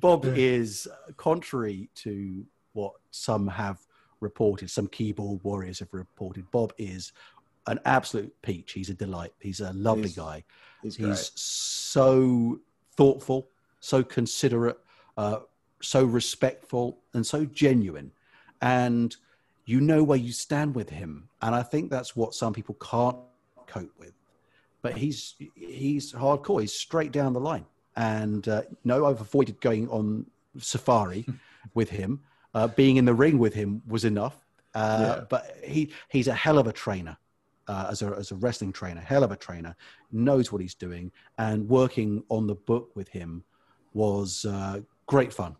[0.00, 3.78] Bob is contrary to what some have
[4.24, 4.68] reported.
[4.70, 6.50] Some keyboard warriors have reported.
[6.50, 7.12] Bob is
[7.68, 8.72] an absolute peach.
[8.72, 9.32] He's a delight.
[9.40, 10.44] He's a lovely He's- guy.
[10.82, 12.60] He's He's so
[12.96, 13.48] thoughtful,
[13.80, 14.78] so considerate,
[15.16, 15.38] uh,
[15.80, 18.10] so respectful, and so genuine.
[18.60, 19.16] And
[19.64, 21.28] you know where you stand with him.
[21.40, 23.16] And I think that's what some people can't
[23.66, 24.12] cope with.
[24.82, 26.60] But he's he's hardcore.
[26.60, 27.64] He's straight down the line.
[27.96, 30.26] And uh, no, I've avoided going on
[30.58, 31.24] safari
[31.74, 32.20] with him.
[32.54, 34.36] Uh, being in the ring with him was enough.
[34.74, 35.24] Uh, Yeah.
[35.28, 37.16] But he he's a hell of a trainer.
[37.66, 39.74] Uh, as a as a wrestling trainer, hell of a trainer,
[40.12, 43.42] knows what he's doing, and working on the book with him
[43.94, 45.56] was uh, great fun.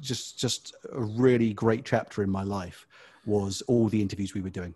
[0.00, 2.86] Just just a really great chapter in my life
[3.24, 4.74] was all the interviews we were doing.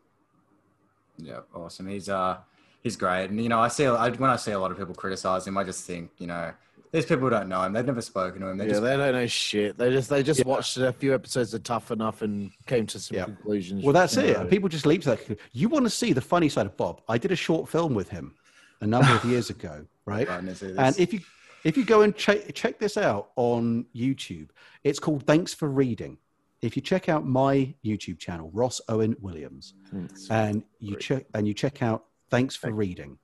[1.18, 1.88] Yeah, awesome.
[1.88, 2.38] He's uh
[2.82, 4.94] he's great, and you know I see I, when I see a lot of people
[4.94, 6.52] criticize him, I just think you know
[6.92, 7.72] these people don't know him.
[7.72, 8.58] They've never spoken to him.
[8.58, 9.78] They yeah, just they don't know shit.
[9.78, 10.46] They just they just Yeah.
[10.46, 13.24] watched a few episodes of Tough Enough and came to some Yeah.
[13.24, 13.84] conclusions.
[13.84, 14.42] Well, that's Yeah.
[14.42, 14.50] it.
[14.50, 15.38] People just leap to that.
[15.52, 17.00] You want to see the funny side of Bob?
[17.08, 18.34] I did a short film with him
[18.80, 20.28] a number of years ago, right?
[20.28, 20.62] Right, and.
[20.78, 21.20] And if you
[21.62, 24.48] if you go and check check this out on YouTube,
[24.82, 26.18] it's called Thanks for Reading.
[26.62, 31.46] If you check out my YouTube channel, Ross Owen Williams, hmm, and you check and
[31.46, 33.18] you check out Thanks for Reading,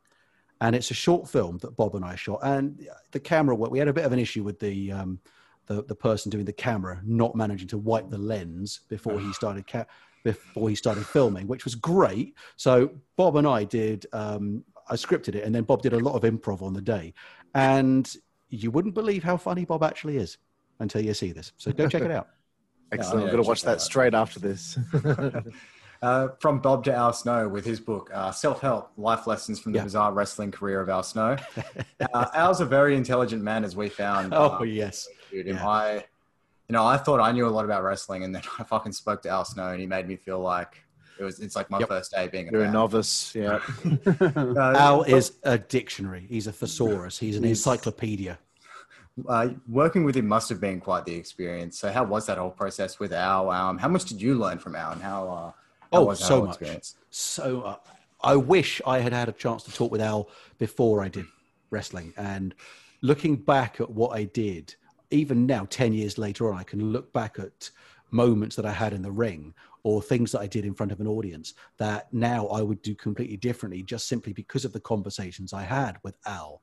[0.61, 2.41] and it's a short film that Bob and I shot.
[2.43, 5.21] And the camera work, we had a bit of an issue with the um,
[5.67, 9.67] the, the person doing the camera not managing to wipe the lens before he started
[9.67, 9.87] ca-
[10.23, 12.35] before he started filming, which was great.
[12.57, 14.07] So Bob and I did.
[14.13, 17.13] Um, I scripted it, and then Bob did a lot of improv on the day,
[17.55, 18.13] and
[18.49, 20.39] you wouldn't believe how funny Bob actually is
[20.79, 21.53] until you see this.
[21.57, 22.29] So go check it out.
[22.93, 23.19] Excellent.
[23.19, 24.79] yeah, I'm going to watch that that straight after this.
[26.03, 29.73] Uh, from Bob to Al Snow with his book, uh, Self Help Life Lessons from
[29.73, 29.85] the Yeah.
[29.85, 31.37] Bizarre Wrestling Career of Al Snow.
[32.15, 34.35] uh, Al's a very intelligent man, as we found.
[34.35, 35.57] Oh uh, yes, interviewed him.
[35.57, 35.69] Yeah.
[35.69, 35.93] I,
[36.69, 39.23] you know, I thought I knew a lot about wrestling, and then I fucking spoke
[39.23, 40.83] to Al Snow, and he made me feel like
[41.19, 41.41] it was.
[41.41, 41.89] It's like my Yep.
[41.89, 43.35] first day being a You're a novice.
[43.35, 43.61] Yeah.
[44.21, 46.27] Uh, Al is a dictionary.
[46.29, 47.19] He's a thesaurus.
[47.19, 48.39] He's an encyclopedia.
[49.29, 51.79] uh, working with him must have been quite the experience.
[51.79, 53.49] So, how was that whole process with Al?
[53.51, 55.29] Um, how much did you learn from Al, and how?
[55.29, 55.55] Uh, how
[55.93, 56.57] Oh, so much.
[56.57, 56.97] experience?
[57.11, 57.77] So uh,
[58.23, 60.29] I wish I had had a chance to talk with Al
[60.59, 61.27] before I did
[61.71, 62.13] wrestling.
[62.17, 62.55] And
[63.03, 64.75] looking back at what I did,
[65.11, 67.71] even now, 10 years later on, I can look back at
[68.11, 71.01] moments that I had in the ring or things that I did in front of
[71.01, 75.53] an audience that now I would do completely differently just simply because of the conversations
[75.53, 76.61] I had with Al.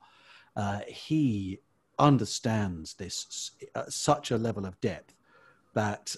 [0.55, 1.59] Uh, he
[1.99, 5.15] understands this at such a level of depth
[5.73, 6.15] that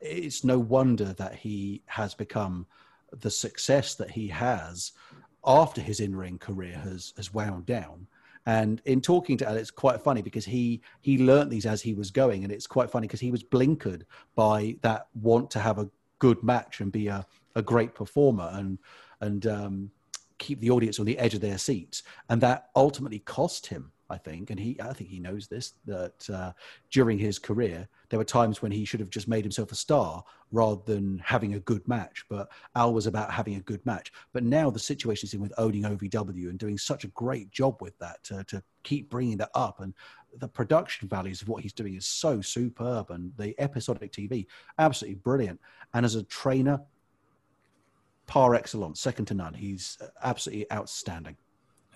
[0.00, 2.66] it's no wonder that he has become
[3.20, 4.92] the success that he has
[5.44, 8.06] after his in-ring career has has wound down.
[8.46, 11.94] And in talking to Al, it's quite funny because he he learnt these as he
[11.94, 14.02] was going and it's quite funny because he was blinkered
[14.34, 18.78] by that want to have a good match and be a, a great performer and
[19.20, 19.90] and um,
[20.38, 22.02] keep the audience on the edge of their seats.
[22.30, 24.50] And that ultimately cost him i think.
[24.50, 26.52] And he i think he knows this that uh,
[26.90, 30.22] during his career there were times when he should have just made himself a star
[30.52, 34.12] rather than having a good match but al was about having a good match.
[34.32, 37.80] But now the situation is in with owning ovw and doing such a great job
[37.80, 39.80] with that to, to keep bringing that up.
[39.80, 39.94] And
[40.38, 44.46] the production values of what he's doing is so superb and the episodic tv
[44.78, 45.60] absolutely brilliant.
[45.94, 46.80] And as a trainer
[48.30, 49.54] par excellence second to none.
[49.54, 51.36] He's absolutely outstanding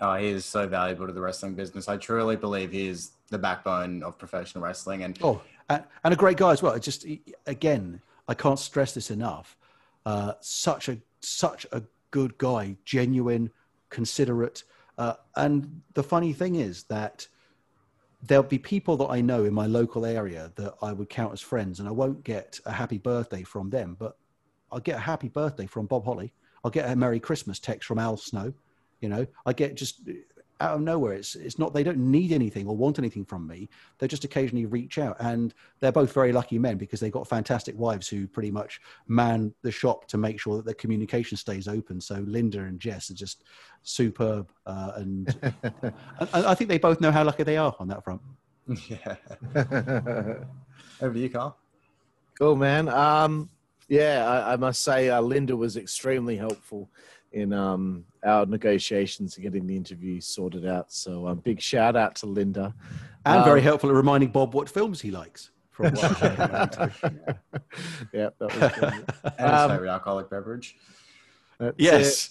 [0.00, 1.88] Oh, he is so valuable to the wrestling business.
[1.88, 5.04] I truly believe he is the backbone of professional wrestling.
[5.04, 6.72] And Oh, and, a great guy as well.
[6.74, 7.06] It's just
[7.46, 9.56] again, I can't stress this enough.
[10.04, 13.50] Uh, such a such a good guy, genuine,
[13.88, 14.64] considerate,
[14.98, 17.26] uh, and the funny thing is that
[18.22, 21.40] there'll be people that I know in my local area that I would count as
[21.40, 24.16] friends, and I won't get a happy birthday from them, but
[24.70, 26.32] I'll get a happy birthday from Bob Holly.
[26.64, 28.52] I'll get a Merry Christmas text from Al Snow.
[29.04, 30.00] You know, I get just
[30.60, 31.12] out of nowhere.
[31.12, 33.68] It's it's not they don't need anything or want anything from me.
[33.98, 37.78] They just occasionally reach out, and they're both very lucky men because they've got fantastic
[37.78, 42.00] wives who pretty much man the shop to make sure that the communication stays open.
[42.00, 43.44] So Linda and Jess are just
[43.82, 45.36] superb, uh, and
[46.32, 48.22] I, I think they both know how lucky they are on that front.
[48.88, 49.16] yeah,
[51.02, 51.58] over to you, Carl.
[52.38, 52.88] Cool, man.
[52.88, 53.50] Um,
[53.86, 56.88] yeah, I, I must say, uh, Linda was extremely helpful
[57.34, 60.92] in um, our negotiations and getting the interview sorted out.
[60.92, 62.74] So, um, big shout out to Linda.
[63.26, 65.50] And very Um, helpful at reminding Bob what films he likes.
[65.70, 67.10] From what I heard around too.
[68.12, 68.84] yeah, that was good.
[69.38, 70.76] And his Um, favorite alcoholic beverage.
[71.76, 72.30] Yes.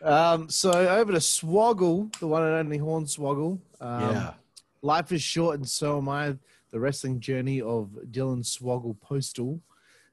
[0.00, 0.06] it.
[0.06, 3.58] Um, so over to Swoggle, the one and only Hornswoggle.
[3.80, 4.34] Um, yeah.
[4.82, 6.36] Life is short, and so am I.
[6.70, 9.60] The wrestling journey of Dylan Swoggle Postl.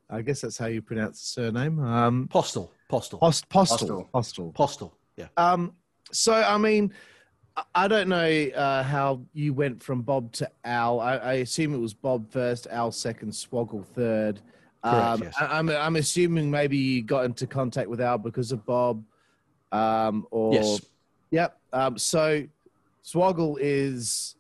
[0.10, 1.80] I guess that's how you pronounce the surname.
[1.80, 2.72] Um, Postal.
[2.90, 3.20] Postal.
[3.20, 3.78] Post, Postal.
[3.78, 4.04] Postal.
[4.14, 4.52] Postal.
[4.54, 4.98] Postal.
[5.18, 5.28] Yeah.
[5.38, 5.74] Um,
[6.12, 6.94] so I mean,
[7.76, 11.00] I- don't know uh, how you went from Bob to Al.
[11.00, 14.42] I, I assume it was Bob first, Al second, Swoggle third.
[14.84, 15.34] Correct, Um, yes.
[15.40, 19.04] I, I'm I'm assuming maybe you got into contact with Al because of Bob,
[19.72, 20.82] um, or Yes.
[21.32, 21.58] yep.
[21.72, 22.44] Um, so
[23.06, 24.36] Swoggle is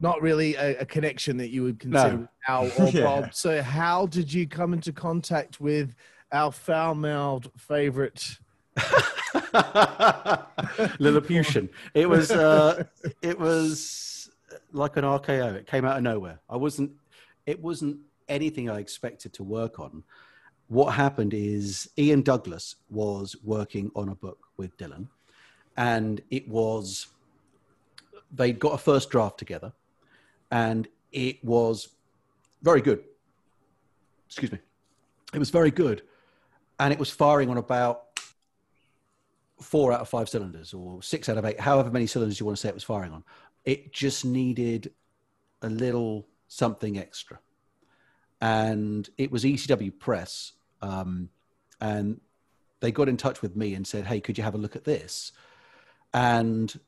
[0.00, 2.28] not really a, a connection that you would consider No.
[2.48, 3.02] Al or Yeah.
[3.04, 3.34] Bob.
[3.34, 5.94] So how did you come into contact with
[6.32, 8.38] our foul-mouthed favorite?
[10.98, 11.68] Lilliputian.
[11.94, 12.84] It was uh,
[13.22, 14.30] it was
[14.72, 15.54] like an RKO.
[15.54, 16.40] It came out of nowhere.
[16.48, 16.92] I wasn't.
[17.46, 17.98] It wasn't
[18.28, 20.02] anything I expected to work on.
[20.68, 25.08] What happened is Ian Douglas was working on a book with Dylan,
[25.76, 27.06] and it was
[28.32, 29.72] They'd got a first draft together,
[30.50, 31.88] and it was
[32.62, 33.04] very good.
[34.26, 34.58] Excuse me.
[35.32, 36.02] It was very good,
[36.80, 38.05] and it was firing on about
[39.60, 42.56] four out of five cylinders or six out of eight, however many cylinders you want
[42.56, 43.24] to say it was firing on.
[43.64, 44.92] It just needed
[45.62, 47.40] a little something extra.
[48.40, 50.52] And it was ECW Press.
[50.82, 51.30] Um,
[51.80, 52.20] and
[52.80, 54.84] they got in touch with me and said, Hey, could you have a look at
[54.84, 55.32] this?
[56.16, 56.80] and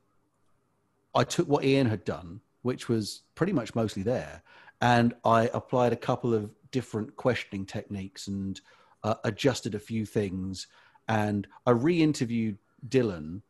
[1.14, 4.42] I took what Ian had done, which was pretty much mostly there,
[4.80, 8.60] and I applied a couple of different questioning techniques and
[9.02, 10.66] uh, adjusted a few things.
[11.08, 13.42] And I re-interviewed Dylan,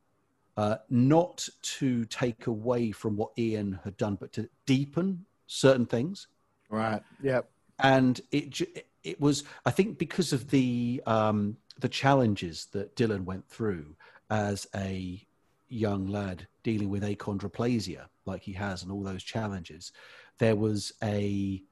[0.56, 6.28] uh, not to take away from what Ian had done, but to deepen certain things.
[6.70, 7.02] Right.
[7.22, 7.48] Yep.
[7.80, 8.60] And it
[9.04, 13.96] it was, I think, because of the um, the challenges that Dylan went through
[14.30, 15.24] as a
[15.68, 19.92] young lad dealing with achondroplasia, like he has, and all those challenges,
[20.38, 21.62] there was a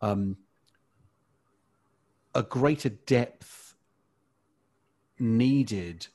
[0.00, 0.36] um,
[2.34, 3.67] a greater depth
[5.20, 6.06] needed.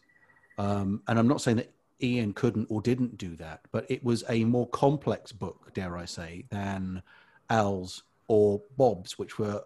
[0.58, 4.24] Um, and I'm not saying that Ian couldn't or didn't do that, but it was
[4.30, 7.02] a more complex book, dare I say, than
[7.50, 9.64] Al's or Bob's, which were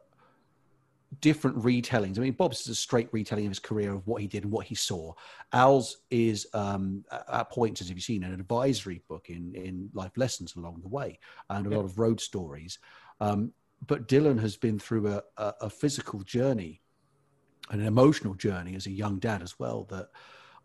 [1.22, 2.18] different retellings.
[2.18, 4.52] I mean, Bob's is a straight retelling of his career of what he did and
[4.52, 5.14] what he saw.
[5.54, 10.56] Al's is um, at points, as you've seen, an advisory book in in life lessons
[10.56, 11.20] along the way
[11.50, 12.80] and a lot of road stories.
[13.20, 13.54] Um,
[13.86, 16.82] but Dylan has been through a, a, a physical journey,
[17.70, 20.10] an emotional journey as a young dad as well that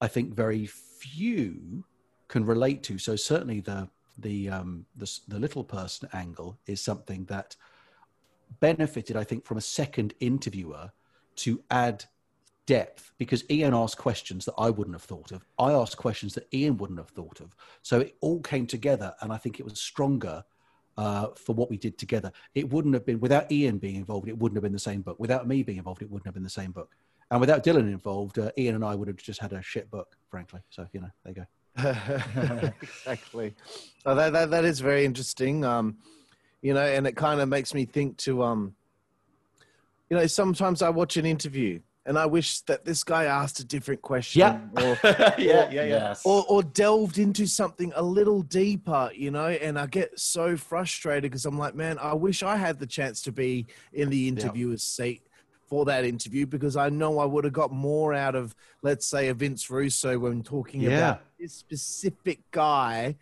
[0.01, 1.85] I think very few
[2.29, 2.99] can relate to.
[2.99, 3.89] So certainly the
[4.19, 7.57] the um, the, the little person angle is something that
[8.61, 10.93] benefited, I think, from a second interviewer
[11.37, 12.05] to add
[12.67, 15.45] depth because Ian asked questions that I wouldn't have thought of.
[15.59, 17.57] I asked questions that Ian wouldn't have thought of.
[17.83, 20.45] So it all came together, and I think it was stronger
[20.97, 22.33] uh, for what we did together.
[22.55, 24.29] It wouldn't have been without Ian being involved.
[24.29, 25.19] It wouldn't have been the same book.
[25.19, 26.95] Without me being involved, it wouldn't have been the same book.
[27.31, 30.17] And without Dylan involved, uh, Ian and I would have just had a shit book,
[30.31, 30.61] frankly.
[30.71, 32.71] So you know, there you go.
[32.83, 33.55] exactly.
[34.05, 35.65] Oh, that, that that is very interesting.
[35.65, 35.97] Um,
[36.61, 38.75] you know, and it kind of makes me think to um,
[40.11, 43.65] you know, sometimes I watch an interview and I wish that this guy asked a
[43.65, 44.41] different question.
[44.41, 44.59] Yeah.
[44.77, 45.85] Or, yeah, yeah, yeah.
[45.85, 46.23] Yes.
[46.25, 51.31] or, or delved into something a little deeper, you know, and I get so frustrated
[51.31, 54.83] because I'm like, man, I wish I had the chance to be in the interviewer's
[54.83, 55.23] seat
[55.69, 59.29] for that interview because I know I would have got more out of, let's say,
[59.29, 60.91] a Vince Russo when talking Yeah.
[60.91, 63.17] about this specific guy,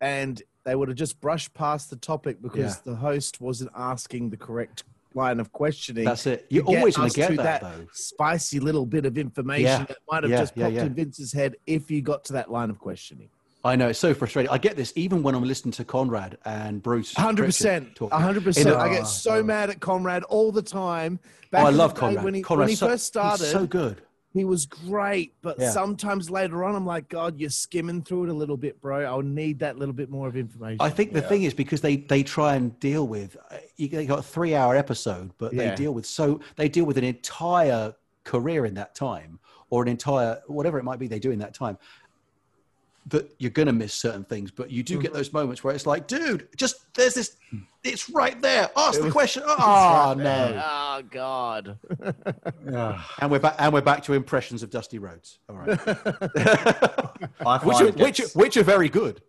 [0.00, 4.36] and they would have just brushed past the topic because the host wasn't asking the
[4.36, 4.84] correct
[5.16, 6.46] line of questioning That's it.
[6.50, 7.86] You're always going to get that, that though.
[7.92, 9.84] spicy little bit of information Yeah.
[9.84, 10.84] that might have Yeah, just popped yeah.
[10.84, 13.28] in Vince's head if you got to that line of questioning.
[13.64, 14.50] I know it's so frustrating.
[14.50, 17.14] I get this even when I'm listening to Conrad and Bruce.
[17.14, 18.68] hundred percent, hundred percent.
[18.74, 21.20] I get so oh, mad at Conrad all the time.
[21.52, 22.24] Back Oh, I love Conrad.
[22.24, 23.44] when he, Conrad's when he so- first started.
[23.44, 24.02] he's so good.
[24.32, 25.70] He was great, but Yeah.
[25.70, 29.04] sometimes later on, I'm like, God, you're skimming through it a little bit, bro.
[29.04, 30.78] I'll need that little bit more of information.
[30.80, 34.06] I think the thing is because they they try and deal with uh, you they
[34.06, 35.70] got a three hour episode, but Yeah.
[35.70, 39.88] they deal with so they deal with an entire career in that time or an
[39.88, 41.76] entire whatever it might be they do in that time.
[43.06, 45.02] That you're gonna miss certain things, but you do Mm-hmm.
[45.02, 47.36] get those moments where it's like, dude, just there's this,
[47.82, 48.70] it's right there.
[48.76, 49.42] Ask the question.
[49.46, 50.22] Oh right no!
[50.22, 50.62] there.
[50.64, 51.78] Oh God.
[52.70, 53.02] Yeah.
[53.20, 53.56] And we're back.
[53.58, 55.40] And we're back to impressions of Dusty Rhodes.
[55.48, 55.68] All right,
[57.64, 59.20] which are, it which which are very good.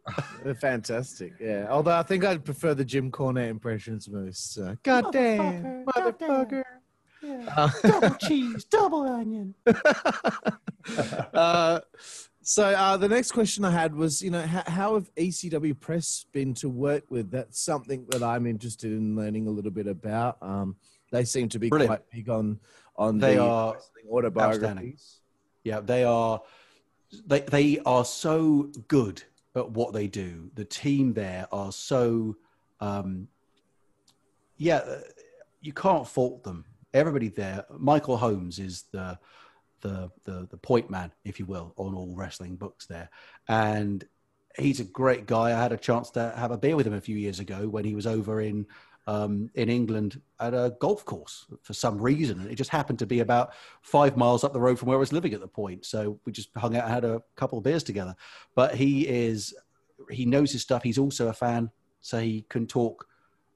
[0.44, 1.34] They're fantastic.
[1.40, 1.66] Yeah.
[1.70, 4.58] Although I think I'd prefer the Jim Cornette impressions most.
[4.58, 6.64] Uh, God damn, motherfucker.
[7.26, 9.56] Uh, double cheese, double onion.
[11.34, 11.80] uh,
[12.44, 16.26] so uh, the next question I had was, you know, how, how have ECW Press
[16.32, 17.32] been to work with?
[17.32, 20.38] That's something that I'm interested in learning a little bit about.
[20.42, 20.76] Um,
[21.12, 21.90] they seem to be Brilliant.
[21.90, 22.60] quite big on
[22.96, 23.78] on They the are
[24.12, 25.22] autobiographies.
[25.64, 26.42] Yeah, they are.
[27.26, 29.24] They they are so good
[29.56, 30.50] at what they do.
[30.56, 32.36] The team there are so.
[32.80, 33.28] Um,
[34.58, 35.00] yeah, uh,
[35.62, 36.66] you can't fault them.
[36.94, 37.66] Everybody there.
[37.78, 39.18] Michael Holmes is the
[39.84, 43.10] the the the point man, if you will, on all wrestling books there,
[43.48, 44.04] and
[44.58, 45.48] he's a great guy.
[45.52, 47.86] I had a chance to have a beer with him a few years ago when
[47.86, 48.66] he was over in
[49.06, 52.40] um, in England at a golf course for some reason.
[52.40, 55.00] And it just happened to be about five miles up the road from where I
[55.00, 55.86] was living at the point.
[55.86, 58.16] So we just hung out had a couple of beers together.
[58.56, 59.54] But he is,
[60.10, 60.84] he knows his stuff.
[60.84, 61.70] He's also a fan,
[62.02, 63.06] so he can talk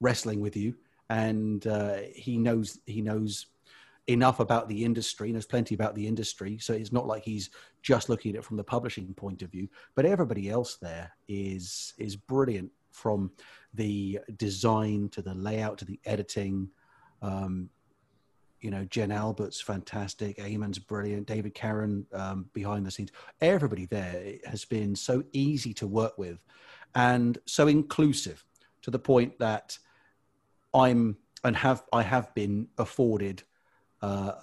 [0.01, 0.75] wrestling with you.
[1.09, 3.45] And uh, he knows, he knows
[4.07, 6.57] enough about the industry, knows plenty about the industry.
[6.59, 7.49] So it's not like he's
[7.81, 9.67] just looking at it from the publishing point of view.
[9.95, 13.31] But everybody else there is is brilliant from
[13.73, 16.69] the design to the layout to the editing.
[17.21, 17.69] Um,
[18.59, 20.37] you know, Jen Albert's fantastic.
[20.37, 21.27] Eamon's brilliant.
[21.27, 23.11] David Caron um, behind the scenes.
[23.39, 26.39] Everybody there has been so easy to work with
[26.95, 28.43] and so inclusive
[28.81, 29.77] to the point that
[30.73, 33.43] I'm and have I have been afforded
[34.01, 34.33] uh,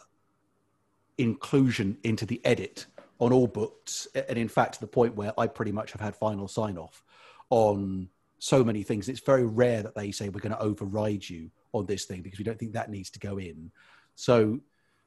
[1.19, 2.87] inclusion into the edit
[3.19, 6.49] on all books, and in fact, the point where I pretty much have had final
[6.49, 7.05] sign off
[7.51, 9.09] on so many things.
[9.09, 12.39] It's very rare that they say we're going to override you on this thing because
[12.39, 13.71] we don't think that needs to go in.
[14.17, 14.61] So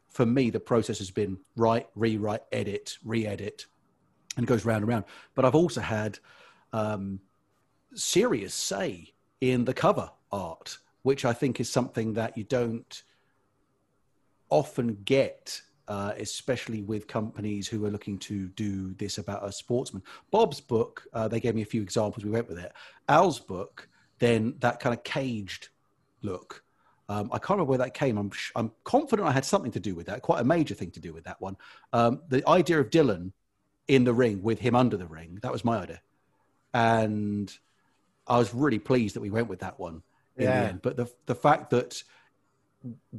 [0.10, 3.66] for me, the process has been write, rewrite, edit, re-edit,
[4.36, 5.06] and it goes round and round.
[5.36, 6.20] But I've also had
[6.74, 7.20] um,
[7.94, 13.04] serious say in the cover art, which I think is something that you don't
[14.50, 20.04] often get, uh, especially with companies who are looking to do this about a sportsman.
[20.32, 22.24] Bob's book, uh, they gave me a few examples.
[22.26, 22.72] We went with it.
[23.10, 23.88] Al's book,
[24.20, 25.70] then that kind of caged
[26.22, 26.64] look.
[27.10, 28.18] Um, I can't remember where that came.
[28.18, 30.92] I'm, sh- I'm confident I had something to do with that, quite a major thing
[30.92, 31.56] to do with that one.
[31.94, 33.32] Um, the idea of Dylan
[33.88, 36.02] in the ring with him under the ring, that was my idea.
[36.74, 37.56] And
[38.28, 40.04] I was really pleased that we went with that one
[40.36, 40.60] in Yeah.
[40.62, 40.82] the end.
[40.82, 42.04] But the, the fact that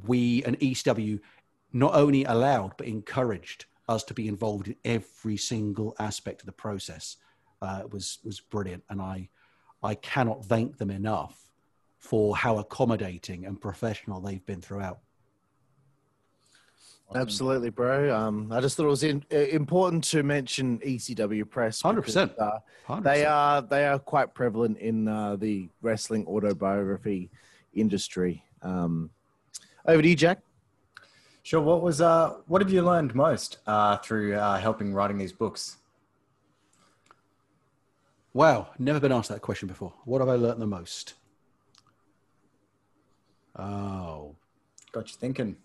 [0.06, 1.20] we and ECW
[1.72, 6.52] not only allowed but encouraged us to be involved in every single aspect of the
[6.52, 7.16] process
[7.62, 9.28] uh, was was brilliant, and I
[9.82, 11.50] I cannot thank them enough
[11.98, 15.00] for how accommodating and professional they've been throughout.
[17.14, 18.14] Absolutely, bro.
[18.14, 21.82] Um, I just thought it was in, uh, important to mention ECW Press.
[21.82, 22.34] 100%.
[22.38, 23.02] Uh, 100%.
[23.02, 27.30] they are they are quite prevalent in uh, the wrestling autobiography
[27.72, 28.44] industry.
[28.60, 29.10] Um,
[29.86, 30.40] over to you, Jack.
[31.42, 31.60] Sure.
[31.60, 35.78] What was uh, what have you learned most uh, through uh, helping writing these books?
[38.34, 39.94] Wow, never been asked that question before.
[40.04, 41.14] What have I learned the most?
[43.58, 44.36] Oh,
[44.92, 45.56] Got you thinking.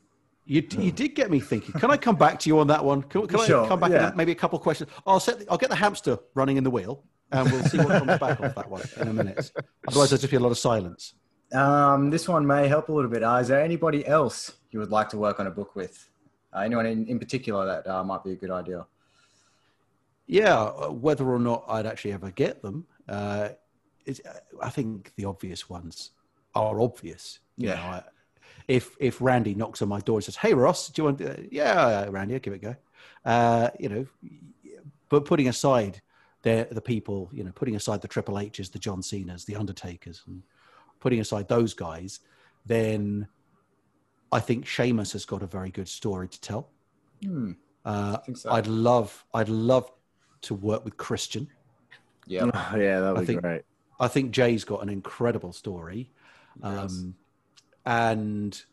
[0.45, 1.73] You, you did get me thinking.
[1.79, 3.01] Can I come back to you on that one?
[3.03, 4.11] Can, can Sure, I come back yeah.
[4.13, 4.89] maybe a couple of questions?
[5.07, 5.39] I'll set.
[5.39, 8.41] The, I'll get the hamster running in the wheel, and we'll see what comes back
[8.41, 9.51] off that one in a minute.
[9.87, 11.13] Otherwise, there'll just be a lot of silence.
[11.53, 13.23] Um, this one may help a little bit.
[13.23, 16.09] Uh, is there anybody else you would like to work on a book with?
[16.53, 18.85] Uh, anyone in, in particular that uh, might be a good idea?
[20.27, 23.49] Yeah, uh, whether or not I'd actually ever get them, uh,
[24.61, 26.11] I think the obvious ones
[26.55, 27.39] are obvious.
[27.57, 27.75] You Yeah.
[27.75, 28.03] know, I,
[28.67, 31.47] if if Randy knocks on my door and says, "Hey Ross, do you want?" To,
[31.51, 32.75] yeah, Randy, I'll give it a go.
[33.25, 34.05] Uh, you know,
[35.09, 36.01] but putting aside
[36.43, 40.23] the the people, you know, putting aside the Triple H's, the John Cena's, the Undertakers,
[40.27, 40.43] and
[41.03, 42.21] putting aside those guys,
[42.65, 43.27] then
[44.31, 46.69] I think Sheamus has got a very good story to tell.
[47.21, 47.51] Hmm.
[47.83, 48.49] Uh, I think so.
[48.49, 49.91] I'd love, I'd love
[50.43, 51.49] to work with Christian.
[52.25, 52.45] yeah.
[52.77, 53.63] yeah, that I would be think- great.
[53.99, 56.09] I think Jay's got an incredible story.
[56.61, 57.15] Um,
[57.85, 58.63] and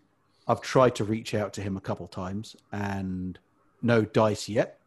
[0.46, 3.38] I've tried to reach out to him a couple times and
[3.82, 4.78] no dice yet.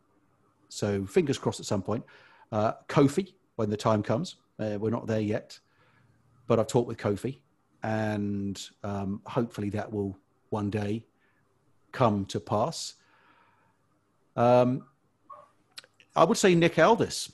[0.69, 2.03] So fingers crossed at some point.
[2.51, 5.59] Uh, Kofi, when the time comes, uh, we're not there yet,
[6.47, 7.39] but I've talked with Kofi
[7.83, 10.17] and um, hopefully that will
[10.49, 11.03] one day
[11.91, 12.95] come to pass.
[14.35, 14.85] Um,
[16.15, 17.31] I would say Nick Aldis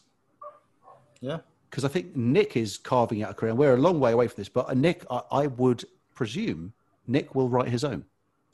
[1.22, 1.39] Yeah.
[1.70, 3.51] because I think Nick is carving out a career.
[3.51, 5.84] And we're a long way away from this, but Nick, I, I would
[6.16, 6.74] presume
[7.07, 8.05] Nick will write his own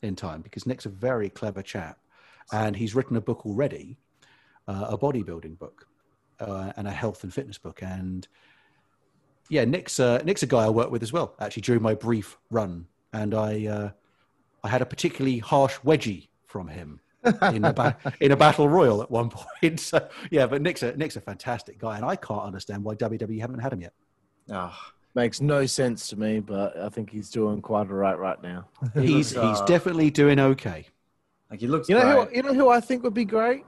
[0.01, 1.99] in time because Nick's a very clever chap,
[2.51, 3.97] and he's written a book already,
[4.67, 5.87] uh, a bodybuilding book,
[6.39, 7.81] uh, and a health and fitness book.
[7.81, 8.27] And
[9.49, 12.37] yeah, Nick's uh, Nick's a guy I worked with as well, actually during my brief
[12.51, 13.89] run, and I uh,
[14.63, 16.99] I had a particularly harsh wedgie from him.
[17.53, 19.29] in a ba- in a battle royal at one
[19.61, 19.79] point.
[19.79, 23.39] So yeah, but Nick's a Nick's a fantastic guy, and I can't understand why WWE
[23.41, 23.93] haven't had him yet.
[24.51, 24.75] Oh,
[25.15, 28.67] Makes no sense to me, but I think he's doing quite all right right now.
[28.93, 30.85] He he's looks, he's uh, definitely doing okay.
[31.49, 32.29] like he looks You know great.
[32.29, 32.35] who?
[32.35, 33.63] You know who I think would be great?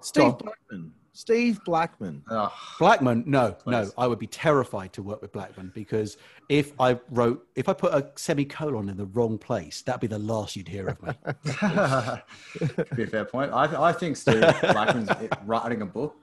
[0.00, 0.38] Steve on.
[0.38, 0.92] Blackman.
[1.14, 2.22] Steve Blackman.
[2.30, 6.16] Oh, Blackman, no, no, I would be terrified to work with Blackman because
[6.48, 10.18] if I wrote, if I put a semicolon in the wrong place, that'd be the
[10.18, 11.12] last you'd hear of me.
[12.76, 13.52] could be a fair point.
[13.52, 15.10] I, I think Steve Blackman's
[15.44, 16.16] writing a book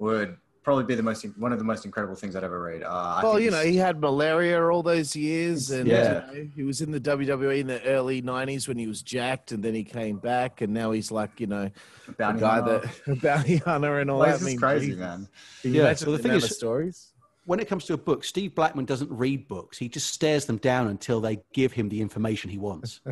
[0.00, 2.82] would probably be the most one of the most incredible things I'd ever read.
[2.82, 6.30] Uh, I well, you know, he had malaria all those years, and Yeah.
[6.32, 9.52] you know, he was in the WWE in the early '90s when he was jacked,
[9.52, 11.70] and then he came back, and now he's like, you know,
[12.08, 12.90] a a bounty guy hunter.
[13.06, 14.38] that bounty hunter and all Like, that.
[14.40, 15.00] this I is mean, crazy, Jesus.
[15.00, 15.28] man.
[15.62, 17.10] Can you Yeah, imagine well, the the thing is- stories?
[17.46, 19.76] when it comes to a book, Steve Blackman doesn't read books.
[19.76, 23.00] He just stares them down until they give him the information he wants.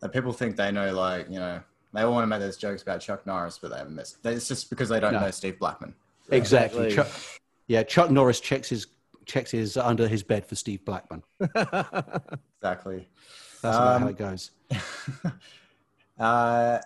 [0.00, 1.60] That people think they know, like you know,
[1.94, 4.18] they all want to make those jokes about Chuck Norris, but they haven't missed.
[4.24, 5.20] It's just because they don't No.
[5.20, 5.94] know Steve Blackman.
[6.30, 6.86] exactly.
[6.88, 6.94] Exactly.
[6.94, 8.86] Chuck, yeah, Chuck Norris checks his
[9.26, 11.22] checks his under his bed for Steve Blackman.
[12.64, 13.06] Exactly.
[13.62, 14.50] That's about how Um, it goes.
[16.18, 16.78] Uh,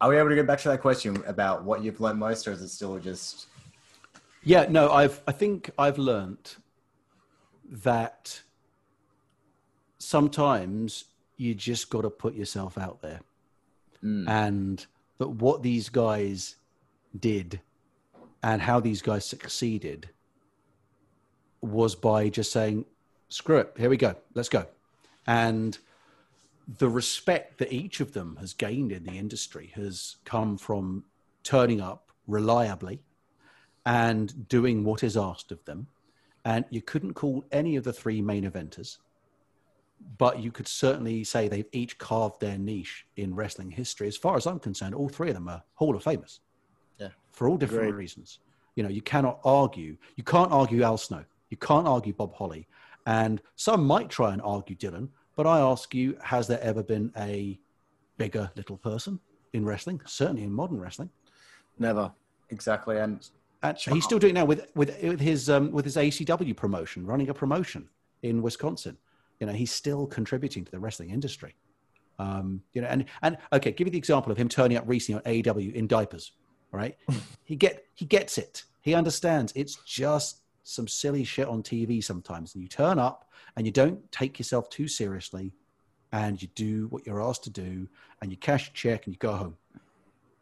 [0.00, 2.52] are we able to get back to that question about what you've learned most, or
[2.52, 3.46] is it still just
[4.44, 6.54] Yeah, no, I've I think I've learned
[7.68, 8.40] that
[9.98, 11.06] sometimes
[11.36, 13.20] you just got to put yourself out there.
[14.04, 14.28] Mm.
[14.28, 14.86] And
[15.18, 16.56] that what these guys
[17.18, 17.60] did
[18.42, 20.10] and how these guys succeeded
[21.62, 22.84] was by just saying,
[23.28, 24.66] screw it, here we go, let's go.
[25.26, 25.78] And
[26.78, 31.04] the respect that each of them has gained in the industry has come from
[31.42, 33.02] turning up reliably
[33.86, 35.86] and doing what is asked of them.
[36.44, 38.98] And you couldn't call any of the three main eventers,
[40.18, 44.06] but you could certainly say they've each carved their niche in wrestling history.
[44.08, 46.40] As far as I'm concerned, all three of them are Hall of Famers.
[46.98, 47.08] Yeah.
[47.32, 47.98] For all different Agreed.
[47.98, 48.38] reasons.
[48.76, 49.96] You know, you cannot argue.
[50.16, 51.24] You can't argue Al Snow.
[51.50, 52.66] You can't argue Bob Holly.
[53.06, 57.12] And some might try and argue Dylan, but I ask you, has there ever been
[57.18, 57.58] a
[58.16, 59.20] bigger little person
[59.52, 60.00] in wrestling?
[60.06, 61.10] Certainly in modern wrestling.
[61.78, 62.12] Never.
[62.50, 62.98] Exactly.
[62.98, 63.28] And
[63.62, 67.30] Actually, he's still doing now with with with his um, with his ACW promotion, running
[67.30, 67.88] a promotion
[68.22, 68.98] in Wisconsin.
[69.40, 71.54] You know, he's still contributing to the wrestling industry.
[72.18, 75.20] Um, you know, and and okay, give you the example of him turning up recently
[75.24, 76.32] on AEW in diapers.
[76.72, 76.96] All right,
[77.44, 78.64] he get he gets it.
[78.80, 79.52] He understands.
[79.56, 84.10] It's just some silly shit on TV sometimes, and you turn up and you don't
[84.10, 85.52] take yourself too seriously,
[86.12, 87.88] and you do what you're asked to do,
[88.22, 89.56] and you cash your check and you go home.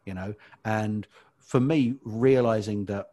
[0.05, 0.35] You know,
[0.65, 1.07] and
[1.39, 3.11] for me, realizing that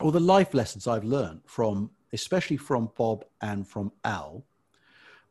[0.00, 4.44] all the life lessons I've learned from, especially from Bob and from Al,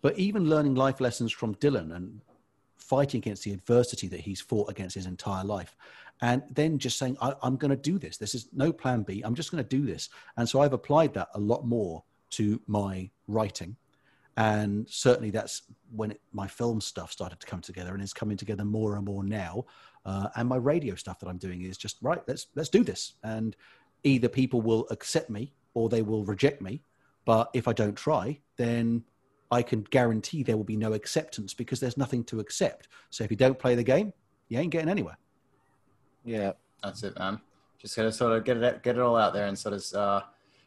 [0.07, 2.21] but even learning life lessons from Dylan and
[2.77, 5.75] fighting against the adversity that he's fought against his entire life.
[6.21, 8.15] And then just saying, I, I'm going to do this.
[8.15, 9.21] This is no plan B.
[9.25, 10.07] I'm just going to do this.
[10.37, 13.75] And so I've applied that a lot more to my writing.
[14.37, 18.37] And certainly that's when it, my film stuff started to come together and is coming
[18.37, 19.65] together more and more now.
[20.05, 22.21] Uh, and my radio stuff that I'm doing is just right.
[22.29, 23.15] Let's let's do this.
[23.25, 23.57] And
[24.05, 26.81] either people will accept me or they will reject me.
[27.25, 29.03] But if I don't try, then
[29.49, 32.87] I can guarantee there will be no acceptance because there's nothing to accept.
[33.09, 34.13] So if you don't play the game,
[34.49, 35.17] you ain't getting anywhere.
[36.25, 36.53] Yeah.
[36.83, 37.39] That's it, man.
[37.79, 40.21] Just gotta sort of get it get it all out there and sort of uh,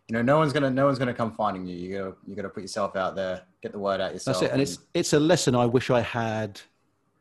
[0.09, 1.77] you know, no one's gonna no one's gonna come finding you.
[1.77, 4.41] You gotta you gotta put yourself out there, get the word out yourself.
[4.41, 4.53] That's it.
[4.53, 6.61] And it's it's a lesson I wish I had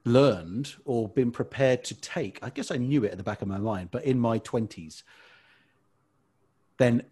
[0.05, 2.39] learned or been prepared to take.
[2.41, 5.03] I guess I knew it at the back of my mind, but in my twenties,
[6.77, 7.03] then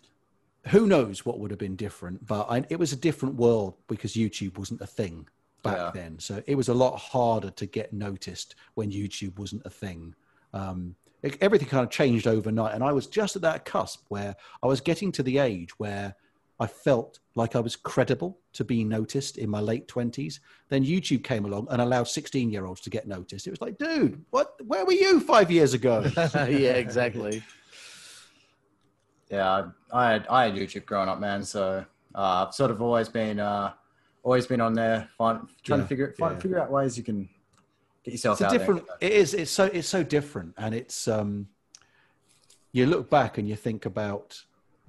[0.69, 2.25] who knows what would have been different.
[2.25, 5.27] But I, it was a different world because YouTube wasn't a thing
[5.63, 5.91] back Yeah.
[5.93, 6.19] then.
[6.19, 10.13] So it was a lot harder to get noticed when YouTube wasn't a thing.
[10.53, 14.35] Um, it, everything kind of changed overnight, and I was just at that cusp where
[14.61, 16.15] I was getting to the age where
[16.59, 20.39] I felt like I was credible to be noticed in my late twenties.
[20.69, 23.47] Then YouTube came along and allowed sixteen-year-olds to get noticed.
[23.47, 24.55] It was like, dude, what?
[24.65, 26.03] Where were you five years ago?
[26.35, 27.43] yeah, exactly.
[29.29, 31.43] Yeah, I had I had YouTube growing up, man.
[31.43, 33.73] So uh, I've sort of always been uh,
[34.23, 36.39] always been on there, find, trying Yeah, to figure find, yeah.
[36.39, 37.29] figure out ways you can
[38.03, 41.07] get yourself it's a out different it is it's so it's so different and it's
[41.07, 41.47] um
[42.71, 44.43] you look back and you think about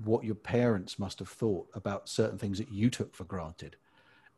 [0.05, 3.77] what your parents must have thought about certain things that you took for granted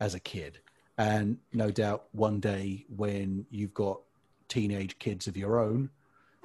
[0.00, 0.60] as a kid
[0.96, 4.00] and no doubt one day when you've got
[4.48, 5.90] teenage kids of your own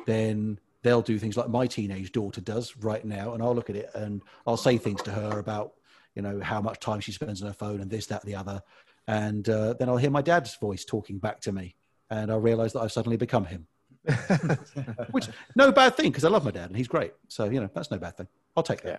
[0.06, 3.76] then they'll do things like my teenage daughter does right now and i'll look at
[3.76, 5.74] it and i'll say things to her about
[6.16, 8.62] you know how much time she spends on her phone and this that the other
[9.08, 11.76] and uh, then i'll hear my dad's voice talking back to me
[12.12, 13.66] and I realize that I've suddenly become him.
[15.10, 17.14] Which no bad thing because I love my dad and he's great.
[17.30, 18.28] So you know that's no bad thing.
[18.56, 18.90] I'll take that.
[18.90, 18.98] Yeah.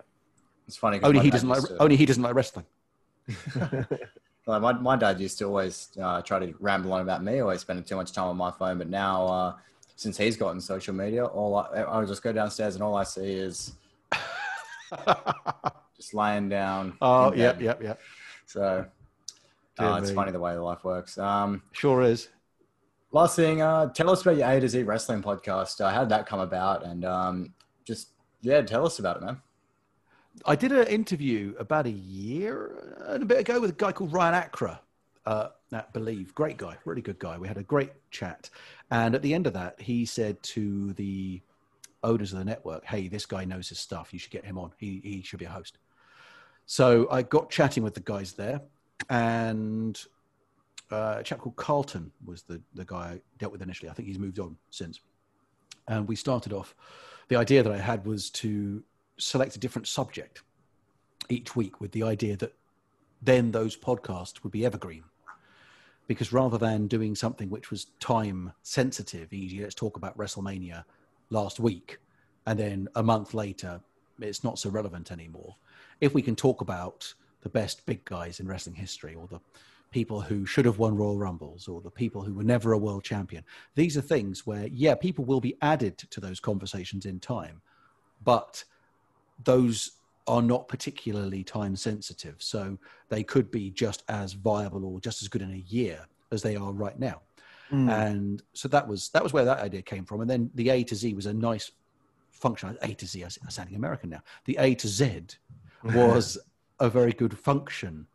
[0.67, 0.99] It's funny.
[0.99, 2.67] 'cause Only he doesn't like to- only he doesn't like wrestling.
[4.49, 7.63] Like my, my dad used to always uh, try to ramble on about me, always
[7.63, 8.79] spending too much time on my phone.
[8.79, 9.55] But now, uh,
[9.97, 13.33] since he's gotten social media, all I, I'll just go downstairs and all I see
[13.33, 13.73] is
[15.97, 16.97] just laying down.
[17.01, 18.01] oh yep yep yep.
[18.47, 18.87] So
[19.79, 21.19] uh, it's funny the way life works.
[21.19, 22.29] Um, Sure is.
[23.13, 25.81] last thing, uh, tell us about your A to Z wrestling podcast.
[25.81, 26.85] Uh, how did that come about?
[26.85, 28.11] And um, just
[28.43, 29.41] yeah, tell us about it, man.
[30.45, 34.13] I did an interview about a year and a bit ago with a guy called
[34.13, 34.81] Ryan Acra
[35.27, 36.35] uh, at Believe.
[36.35, 37.37] Great guy, really good guy.
[37.37, 38.49] We had a great chat.
[38.91, 41.43] And at the end of that, he said to the
[42.03, 44.13] owners of the network, Hey, this guy knows his stuff.
[44.13, 44.73] You should get him on.
[44.79, 45.79] He, he should be a host.
[46.67, 48.61] So I got chatting with the guys there.
[49.11, 50.01] And
[50.91, 53.91] uh, a chap called Carlton was the, the guy I dealt with initially.
[53.91, 55.01] I think he's moved on since.
[55.89, 56.75] And we started off.
[57.29, 58.83] The idea that I had was to
[59.19, 60.43] select a different subject
[61.29, 62.55] each week with the idea that
[63.23, 65.03] then those podcasts would be evergreen.
[66.07, 70.85] Because rather than doing something which was time sensitive, e.g., let's talk about WrestleMania
[71.31, 71.99] last week,
[72.47, 73.81] and then a month later,
[74.21, 75.57] it's not so relevant anymore.
[76.01, 79.41] If we can talk about the best big guys in wrestling history, or the
[79.91, 83.05] people who should have won Royal Rumbles, or the people who were never a world
[83.05, 83.45] champion.
[83.75, 87.63] These are things where, yeah, people will be added to those conversations in time,
[88.25, 88.65] but
[89.45, 89.93] those
[90.27, 92.37] are not particularly time sensitive.
[92.39, 96.01] So they could be just as viable or just as good in a year
[96.33, 97.23] as they are right now.
[97.71, 97.91] Mm.
[97.91, 100.21] And so that was that was where that idea came from.
[100.21, 101.71] And then the A to Z was a nice
[102.31, 102.77] function.
[102.83, 104.23] A to Z, I'm sounding American now.
[104.45, 105.23] The A to Z
[105.85, 106.39] was
[106.79, 108.07] a very good function,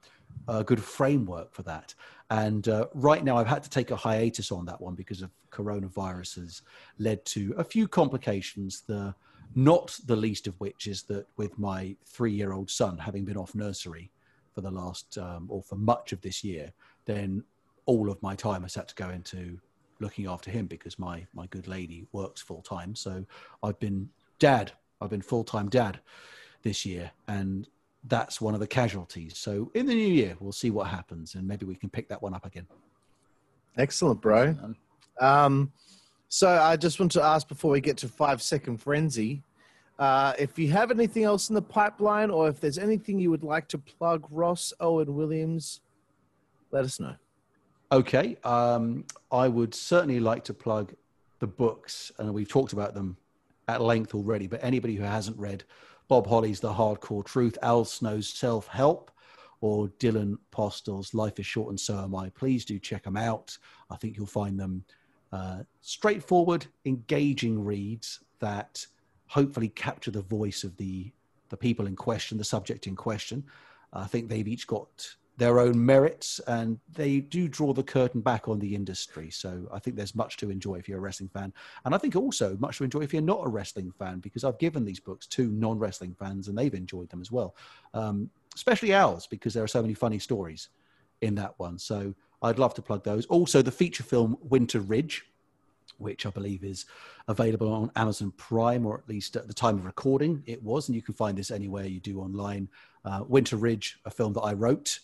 [0.47, 1.93] a good framework for that.
[2.30, 5.32] And uh, right now, I've had to take a hiatus on that one because of
[5.51, 6.62] coronavirus has
[6.97, 8.84] led to a few complications.
[8.88, 9.14] The
[9.55, 14.11] not the least of which is that with my three-year-old son having been off nursery
[14.53, 16.71] for the last um, or for much of this year,
[17.05, 17.43] then
[17.85, 19.59] all of my time has had to go into
[19.99, 22.95] looking after him because my my good lady works full time.
[22.95, 23.25] So
[23.63, 24.71] I've been dad.
[24.99, 25.99] I've been full time dad
[26.63, 27.67] this year, and
[28.05, 29.37] that's one of the casualties.
[29.37, 32.21] So in the new year, we'll see what happens, and maybe we can pick that
[32.21, 32.67] one up again.
[33.77, 34.55] Excellent, bro.
[35.19, 35.71] Um,
[36.34, 39.43] so I just want to ask before we get to five second frenzy,
[39.99, 43.43] uh, if you have anything else in the pipeline, or if there's anything you would
[43.43, 45.82] like to plug, Ross Owen Williams,
[46.71, 47.15] let us know.
[47.91, 50.93] Okay, um, I would certainly like to plug
[51.39, 53.17] the books, and we've talked about them
[53.67, 54.47] at length already.
[54.47, 55.65] But anybody who hasn't read
[56.07, 59.11] Bob Holly's The Hardcore Truth, Al Snow's Self Help,
[59.59, 63.57] or Dylan Postl's Life is Short and So Am I, please do check them out.
[63.89, 64.86] I think you'll find them
[65.32, 68.86] uh, straightforward, engaging reads that
[69.27, 71.11] hopefully capture the voice of the
[71.49, 73.43] the people in question, the subject in question.
[73.91, 78.47] I think they've each got their own merits and they do draw the curtain back
[78.47, 79.29] on the industry.
[79.32, 81.51] So I think there's much to enjoy if you're a wrestling fan.
[81.84, 84.59] And I think also much to enjoy if you're not a wrestling fan, because I've
[84.59, 87.55] given these books to non wrestling fans and they've enjoyed them as well.
[87.93, 90.69] Um, especially ours, because there are so many funny stories
[91.21, 91.79] in that one.
[91.79, 93.25] So I'd love to plug those.
[93.27, 95.25] Also, the feature film Winter Ridge,
[95.97, 96.85] which I believe is
[97.27, 100.87] available on Amazon Prime, or at least at the time of recording, it was.
[100.87, 102.67] And you can find this anywhere you do online.
[103.05, 104.99] Uh, Winter Ridge, a film that I wrote.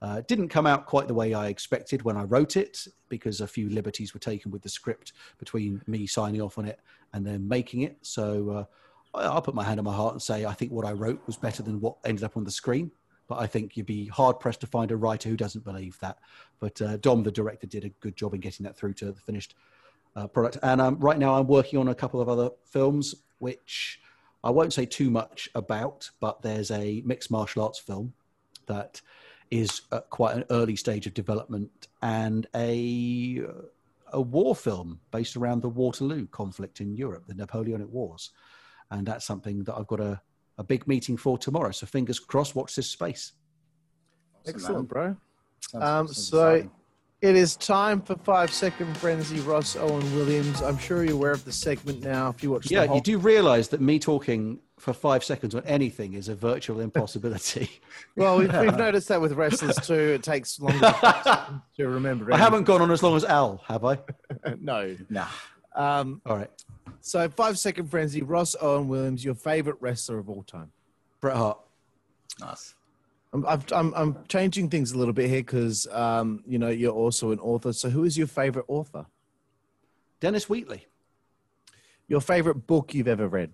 [0.00, 3.48] Uh, didn't come out quite the way I expected when I wrote it because a
[3.48, 6.78] few liberties were taken with the script between me signing off on it
[7.12, 7.98] and then making it.
[8.02, 8.64] So uh,
[9.18, 11.36] I'll put my hand on my heart and say I think what I wrote was
[11.36, 12.92] better than what ended up on the screen.
[13.28, 16.18] But I think you'd be hard pressed to find a writer who doesn't believe that.
[16.60, 19.20] But uh, Dom, the director, did a good job in getting that through to the
[19.20, 19.54] finished
[20.16, 20.58] uh, product.
[20.62, 24.00] And um, right now, I'm working on a couple of other films, which
[24.42, 26.10] I won't say too much about.
[26.20, 28.14] But there's a mixed martial arts film
[28.66, 29.00] that
[29.50, 33.42] is at quite an early stage of development, and a
[34.12, 38.30] a war film based around the Waterloo conflict in Europe, the Napoleonic Wars,
[38.90, 40.20] and that's something that I've got a
[40.58, 41.70] a big meeting for tomorrow.
[41.70, 42.54] So fingers crossed.
[42.54, 43.32] Watch this space.
[44.46, 45.16] Excellent, bro.
[45.74, 46.68] Um, so
[47.20, 49.40] it is time for five second frenzy.
[49.40, 50.62] Ross Owen Williams.
[50.62, 52.30] I'm sure you're aware of the segment now.
[52.30, 55.56] If you watch, Yeah, the whole- you do realize that me talking for five seconds
[55.56, 57.70] on anything is a virtual impossibility.
[58.16, 59.94] Well, we've, we've noticed that with wrestlers too.
[59.94, 60.80] It takes longer
[61.76, 62.32] to remember.
[62.32, 63.98] I haven't gone on as long as Al, have I?
[64.44, 64.58] anything.
[64.64, 64.96] no.
[65.08, 65.26] nah.
[65.74, 66.50] Um, All right,
[67.00, 68.22] so five second frenzy.
[68.22, 70.72] Ross Owen Williams, your favorite wrestler of all time.
[71.20, 71.58] Bret Hart.
[72.40, 72.74] Nice.
[73.32, 76.92] I'm, I've, I'm, I'm changing things a little bit here because um, you know you're
[76.92, 77.72] also an author.
[77.72, 79.06] So who is your favorite author?
[80.20, 80.86] Dennis Wheatley.
[82.08, 83.52] Your favorite book you've ever read?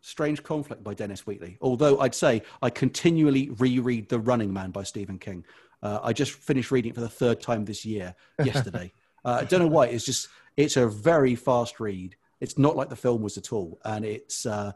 [0.00, 1.58] Strange Conflict by Dennis Wheatley.
[1.60, 5.44] Although I'd say I continually reread The Running Man by Stephen King.
[5.82, 8.14] Uh, I just finished reading it for the third time this year,
[8.44, 8.92] yesterday.
[9.24, 9.86] uh, I don't know why.
[9.86, 12.16] It's just, it's a very fast read.
[12.40, 13.78] It's not like the film was at all.
[13.84, 14.72] And it's, uh,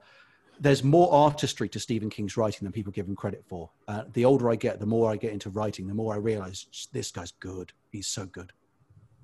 [0.60, 3.70] there's more artistry to Stephen King's writing than people give him credit for.
[3.86, 6.88] Uh, the older I get, the more I get into writing, the more I realize
[6.92, 7.72] this guy's good.
[7.92, 8.52] He's so good.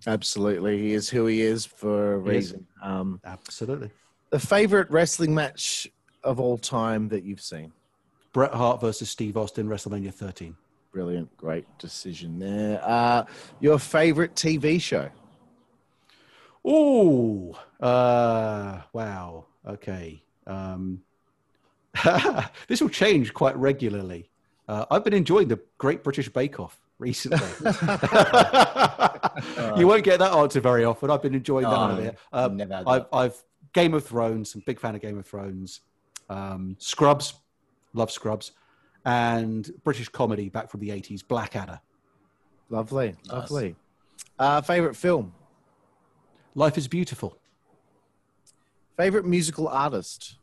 [0.06, 2.66] Absolutely, he is who he is for a reason.
[2.82, 3.90] Um, Absolutely.
[4.30, 5.88] the favorite wrestling match
[6.22, 7.72] of all time that you've seen?
[8.32, 10.56] Bret Hart versus Steve Austin, WrestleMania 13.
[10.92, 12.80] Brilliant, great decision there.
[12.84, 13.24] Uh,
[13.60, 15.08] your favorite TV show?
[16.66, 19.44] Ooh, uh, wow.
[19.66, 20.22] Okay.
[20.46, 21.02] Um,
[22.68, 24.30] this will change quite regularly.
[24.68, 27.38] Uh, I've been enjoying the Great British Bake Off recently.
[29.76, 31.10] you won't get that answer very often.
[31.10, 32.18] I've been enjoying that Oh, one a bit.
[32.32, 33.06] Uh, never I've.
[33.12, 33.44] I've
[33.74, 34.54] Game of Thrones.
[34.54, 35.80] I'm a big fan of Game of Thrones.
[36.30, 37.34] Um, Scrubs,
[37.92, 38.52] love Scrubs,
[39.04, 41.80] and British comedy back from the 80s, Blackadder.
[42.70, 43.50] Lovely, Nice.
[43.50, 43.76] lovely.
[44.38, 45.34] Uh, favorite film?
[46.54, 47.36] Life is beautiful.
[48.96, 50.36] Favorite musical artist?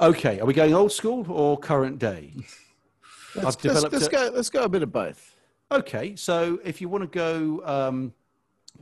[0.00, 2.32] Okay, are we going old school or current day?
[3.34, 4.30] Let's, I've developed let's, let's go.
[4.34, 5.36] Let's go a bit of both.
[5.70, 8.12] Okay, so if you want to go um,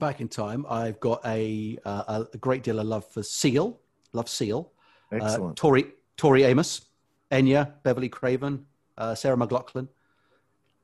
[0.01, 3.79] back in time, I've got a, uh, a great deal of love for Seal.
[4.13, 4.73] Love Seal.
[5.13, 5.57] Uh, Excellent.
[5.57, 6.87] Tori, Tori Amos,
[7.31, 8.67] Enya, Beverly Craven,
[8.99, 9.87] uh, Sarah McLachlan.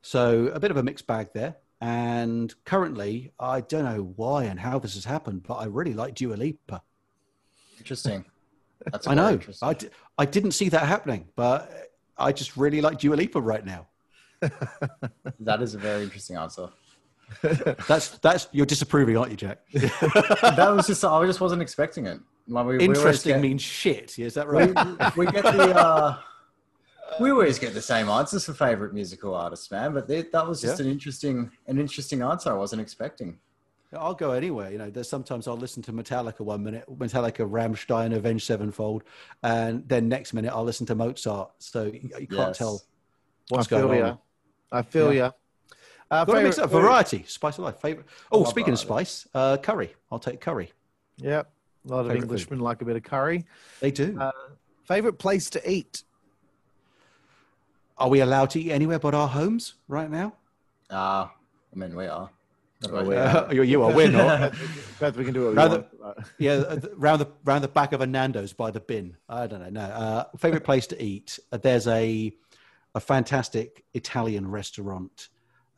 [0.03, 1.57] So a bit of a mixed bag there.
[1.81, 6.15] And currently, I don't know why and how this has happened, but I really like
[6.15, 6.83] Dua Lipa.
[7.79, 8.25] Interesting.
[8.91, 9.39] That's I know.
[9.63, 13.65] I, d- I didn't see that happening, but I just really like Dua Lipa right
[13.65, 13.87] now.
[15.41, 16.69] That is a very interesting answer.
[17.89, 19.59] That's that's you're disapproving, aren't you, Jack?
[19.73, 22.21] That was just I just wasn't expecting it.
[22.49, 24.19] Like, we, we Interesting get- means shit.
[24.19, 25.17] Is that we, right?
[25.17, 26.19] we get the uh,
[27.21, 29.93] we always get the same answers for favorite musical artists, man.
[29.95, 30.87] But they, that was just Yeah.
[30.87, 33.39] an interesting an interesting answer I wasn't expecting.
[33.97, 34.71] I'll go anywhere.
[34.73, 39.05] You know, there's sometimes I'll listen to Metallica one minute, Metallica, Rammstein, Avenged Sevenfold,
[39.43, 41.51] and then next minute I'll listen to Mozart.
[41.61, 42.59] So you, you can't Yes.
[42.59, 42.83] tell
[43.49, 44.07] what's I feel going ya.
[44.11, 44.19] on.
[44.73, 45.27] I feel Yeah.
[45.27, 45.31] ya.
[46.11, 47.81] Uh, Got to mix up variety, spice of life.
[47.81, 48.07] Favorite.
[48.31, 49.95] Oh, love speaking of spice, uh, curry.
[50.11, 50.73] I'll take curry.
[51.19, 51.51] Yep.
[51.85, 52.23] A lot of Favorite food.
[52.25, 53.45] Englishmen like a bit of curry.
[53.81, 54.19] They do.
[54.21, 54.31] Uh,
[54.85, 56.03] favorite place to eat?
[57.99, 60.35] Are we allowed to eat anywhere but our homes right now?
[60.91, 62.31] Uh, I mean, we are.
[62.81, 63.21] What about we you?
[63.21, 63.55] are.
[63.55, 63.93] you, you are.
[63.93, 64.53] We're not.
[65.01, 66.19] Beth, we can do what we Rather- want.
[66.39, 69.17] yeah, uh, round the round the back of a Nando's by the bin.
[69.29, 69.71] I don't know.
[69.71, 71.39] No, uh, favorite place to eat.
[71.51, 72.33] Uh, there's a
[72.95, 75.29] a fantastic Italian restaurant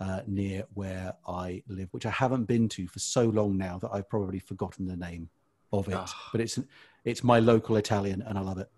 [0.01, 3.91] uh, near where I live, which I haven't been to for so long now that
[3.93, 5.29] I've probably forgotten the name
[5.73, 5.95] of it.
[5.97, 6.29] Ah.
[6.33, 6.59] But it's
[7.05, 8.69] it's my local Italian, and I love it.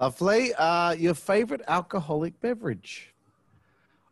[0.00, 0.54] Lovely.
[0.54, 3.12] Uh, your favorite alcoholic beverage?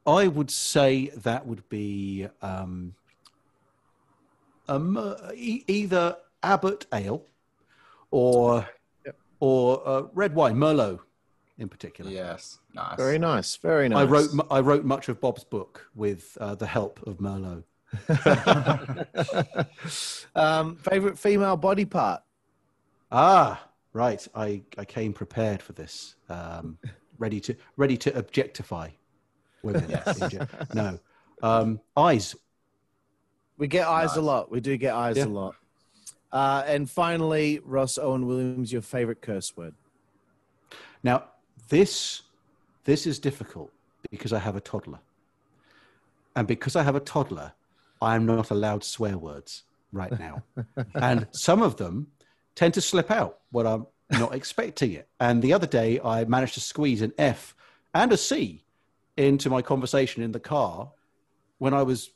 [0.06, 2.94] I would say that would be um,
[4.68, 7.24] um, uh, e- either Abbot Ale
[8.10, 8.66] or
[9.40, 11.00] or uh, red wine, Merlot,
[11.58, 12.10] in particular.
[12.10, 12.96] Yes, nice.
[12.96, 13.56] Very nice.
[13.56, 13.98] Very nice.
[13.98, 17.64] I wrote I wrote much of Bob's book with uh, the help of Merlot.
[20.34, 22.22] um, favorite female body part?
[23.10, 23.67] Ah,
[23.98, 24.26] right.
[24.34, 26.78] I, I came prepared for this, um,
[27.18, 28.90] ready to ready to objectify
[29.62, 29.86] women.
[29.90, 30.44] Yes.
[30.72, 30.98] no,
[31.42, 32.36] um, eyes.
[33.58, 34.52] We get eyes a lot.
[34.52, 35.24] We do get eyes Yeah.
[35.24, 35.56] a lot.
[36.30, 39.74] Uh, and finally, Ross Owen Williams, your favorite curse word?
[41.02, 41.24] Now
[41.68, 42.22] this
[42.84, 43.72] this is difficult
[44.10, 45.00] because I have a toddler,
[46.36, 47.52] and because I have a toddler,
[48.00, 50.42] I am not allowed swear words right now,
[50.94, 52.06] and some of them
[52.58, 55.08] tend to slip out when I'm not expecting it.
[55.20, 57.54] And the other day, I managed to squeeze an F
[57.94, 58.64] and a C
[59.16, 60.90] into my conversation in the car
[61.58, 62.10] when I was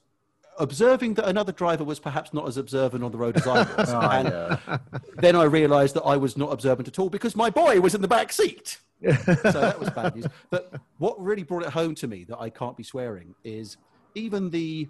[0.59, 3.89] observing that another driver was perhaps not as observant on the road as I was.
[3.93, 4.79] Oh, and yeah.
[5.19, 8.03] then I realized that I was not observant at all because my boy was in
[8.03, 8.79] the back seat.
[9.01, 9.13] so
[9.53, 10.27] that was bad news.
[10.51, 13.77] But what really brought it home to me that I can't be swearing is
[14.17, 14.89] even the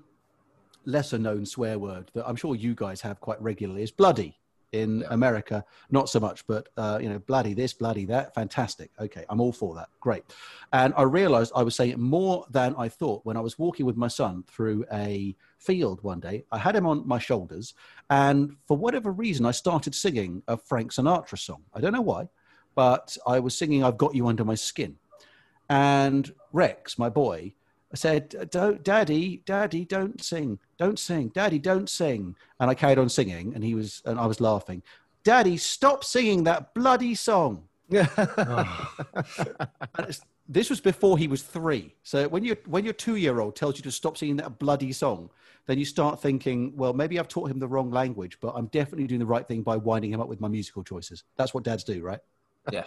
[0.86, 4.38] lesser known swear word that I'm sure you guys have quite regularly is bloody.
[4.72, 5.08] In Yeah.
[5.10, 8.90] America, not so much, but uh, you know, bloody this, bloody that, fantastic.
[8.98, 9.88] Okay, I'm all for that.
[10.00, 10.24] Great.
[10.72, 13.84] And I realized I was saying it more than I thought when I was walking
[13.84, 16.44] with my son through a field one day.
[16.50, 17.74] I had him on my shoulders,
[18.08, 21.62] and for whatever reason, I started singing a Frank Sinatra song.
[21.74, 22.28] I don't know why,
[22.74, 24.96] but I was singing "I've Got You Under My Skin,"
[25.68, 27.54] and Rex, my boy,
[27.94, 33.08] said, "Don't, Daddy, Daddy, don't sing, don't sing, Daddy, don't sing." And I carried on
[33.08, 34.82] singing, and he was, and I was laughing.
[35.24, 37.68] Daddy, stop singing that bloody song.
[39.94, 41.94] And it's, this was before he was three.
[42.02, 44.92] So when you when your two year old tells you to stop singing that bloody
[44.92, 45.30] song,
[45.66, 49.06] then you start thinking, well, maybe I've taught him the wrong language, but I'm definitely
[49.06, 51.24] doing the right thing by winding him up with my musical choices.
[51.36, 52.20] That's what dads do, right?
[52.70, 52.84] yeah,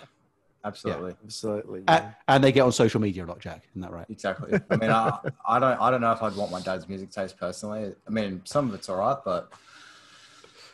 [0.66, 1.14] absolutely.
[1.24, 1.84] Absolutely.
[1.88, 3.64] A- And, they get on social media a lot, Jack.
[3.72, 4.06] Isn't that right?
[4.10, 4.60] Exactly.
[4.70, 7.38] I mean, I, I don't, I don't know if I'd want my dad's music taste
[7.38, 7.94] personally.
[8.08, 9.52] I mean, some of it's all right, but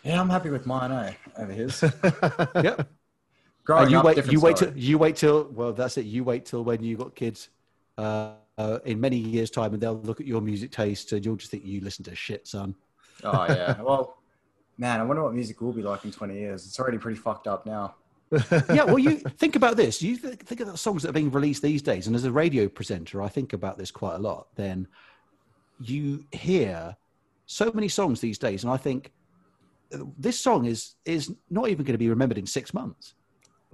[0.03, 1.81] yeah, I'm happy with mine, eh, over his.
[2.55, 2.89] Yep.
[3.63, 4.15] Growing and you up, wait.
[4.15, 4.71] different You wait story.
[4.71, 5.49] till you wait till.
[5.51, 6.05] Well, that's it.
[6.05, 7.49] You wait till when you've got kids.
[7.97, 11.35] Uh, uh, in many years' time, and they'll look at your music taste, and you'll
[11.35, 12.75] just think you listen to shit, son.
[13.23, 13.79] Oh yeah.
[13.81, 14.17] Well,
[14.77, 16.65] man, I wonder what music will be like in 20 years.
[16.65, 17.95] It's already pretty fucked up now.
[18.31, 20.01] Yeah, well, you think about this.
[20.01, 22.31] You th- think of the songs that are being released these days, and as a
[22.31, 24.47] radio presenter, I think about this quite a lot.
[24.55, 24.87] Then
[25.79, 26.95] you hear
[27.45, 29.11] so many songs these days, and I think
[29.93, 33.15] uh, this song is is not even going to be remembered in six months.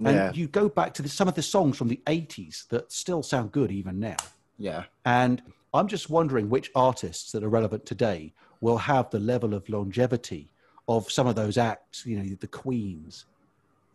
[0.04, 0.32] And Yeah.
[0.32, 3.52] you go back to the, some of the songs from the '80s that still sound
[3.52, 4.16] good even now.
[4.58, 4.84] Yeah.
[5.04, 5.42] And
[5.74, 10.50] I'm just wondering which artists that are relevant today will have the level of longevity
[10.88, 13.26] of some of those acts, you know, the Queens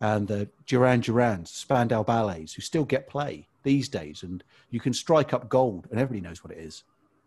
[0.00, 4.92] and the Duran Durans, Spandau Ballets, who still get play these days, and you can
[4.92, 6.84] strike up gold, and everybody knows what it is,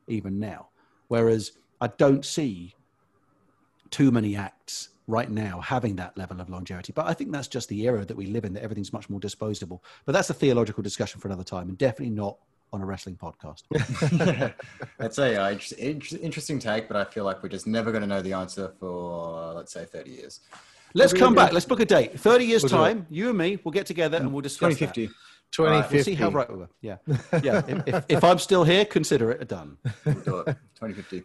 [0.07, 0.67] even now.
[1.07, 2.75] Whereas I don't see
[3.89, 6.91] too many acts right now having that level of longevity.
[6.93, 9.19] But I think that's just the era that we live in, that everything's much more
[9.19, 9.83] disposable.
[10.05, 12.37] But that's a theological discussion for another time, and definitely not
[12.73, 13.63] on a wrestling podcast.
[14.97, 18.01] That's a uh, inter- inter- interesting take, but I feel like we're just never going
[18.01, 20.41] to know the answer for, let's say, 30 years.
[20.93, 21.53] Let's come back.
[21.53, 22.19] Let's book a date.
[22.19, 24.93] 30 years' We'll time, you and me, we'll get together and we'll discuss that.
[24.93, 25.09] 2050.
[25.59, 25.95] All right, 2050.
[25.95, 26.69] we'll see how right we were.
[26.81, 26.97] Yeah.
[27.43, 27.61] Yeah.
[27.67, 29.77] if, if, if I'm still here, consider it a done.
[30.05, 30.45] We'll do it.
[30.75, 31.23] 2050.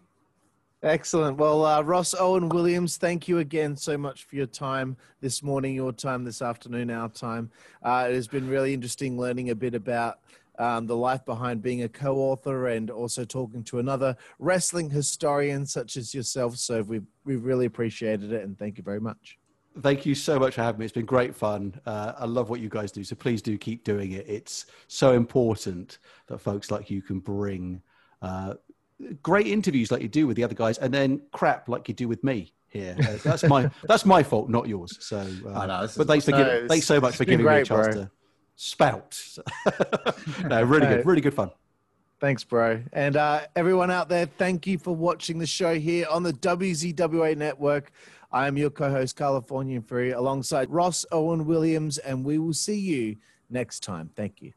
[0.83, 1.39] Excellent.
[1.39, 5.77] Well, uh, Ross Owen Williams, thank you again so much for your time this morning,
[5.77, 7.51] your time this afternoon, our time.
[7.85, 10.19] Uh, it has been really interesting learning a bit about
[10.59, 15.67] um, the life behind being a co author and also talking to another wrestling historian
[15.67, 16.57] such as yourself.
[16.57, 19.39] So we've, we've really appreciated it and thank you very much.
[19.81, 20.85] Thank you so much for having me.
[20.85, 21.81] It's been great fun.
[21.87, 23.05] Uh, I love what you guys do.
[23.05, 24.27] So please do keep doing it.
[24.29, 27.83] It's so important that folks like you can bring
[28.20, 28.55] uh,
[29.23, 32.09] great interviews like you do with the other guys and then crap like you do
[32.09, 32.97] with me here.
[32.99, 34.97] Uh, that's my that's my fault, not yours.
[35.01, 37.64] So, uh, I know, but thanks for giving, thanks so much for giving me a
[37.64, 38.05] chance bro.
[38.05, 38.11] to
[38.57, 39.20] spout.
[40.45, 41.51] no, really good, really good fun.
[42.20, 42.81] Thanks, bro.
[42.93, 47.37] And uh, everyone out there, thank you for watching the show here on the WZWA
[47.37, 47.91] network.
[48.33, 52.78] I am your co host, Californian Free, alongside Ross Owen Williams, and we will see
[52.78, 53.16] you
[53.51, 54.11] next time.
[54.16, 54.53] Thank you.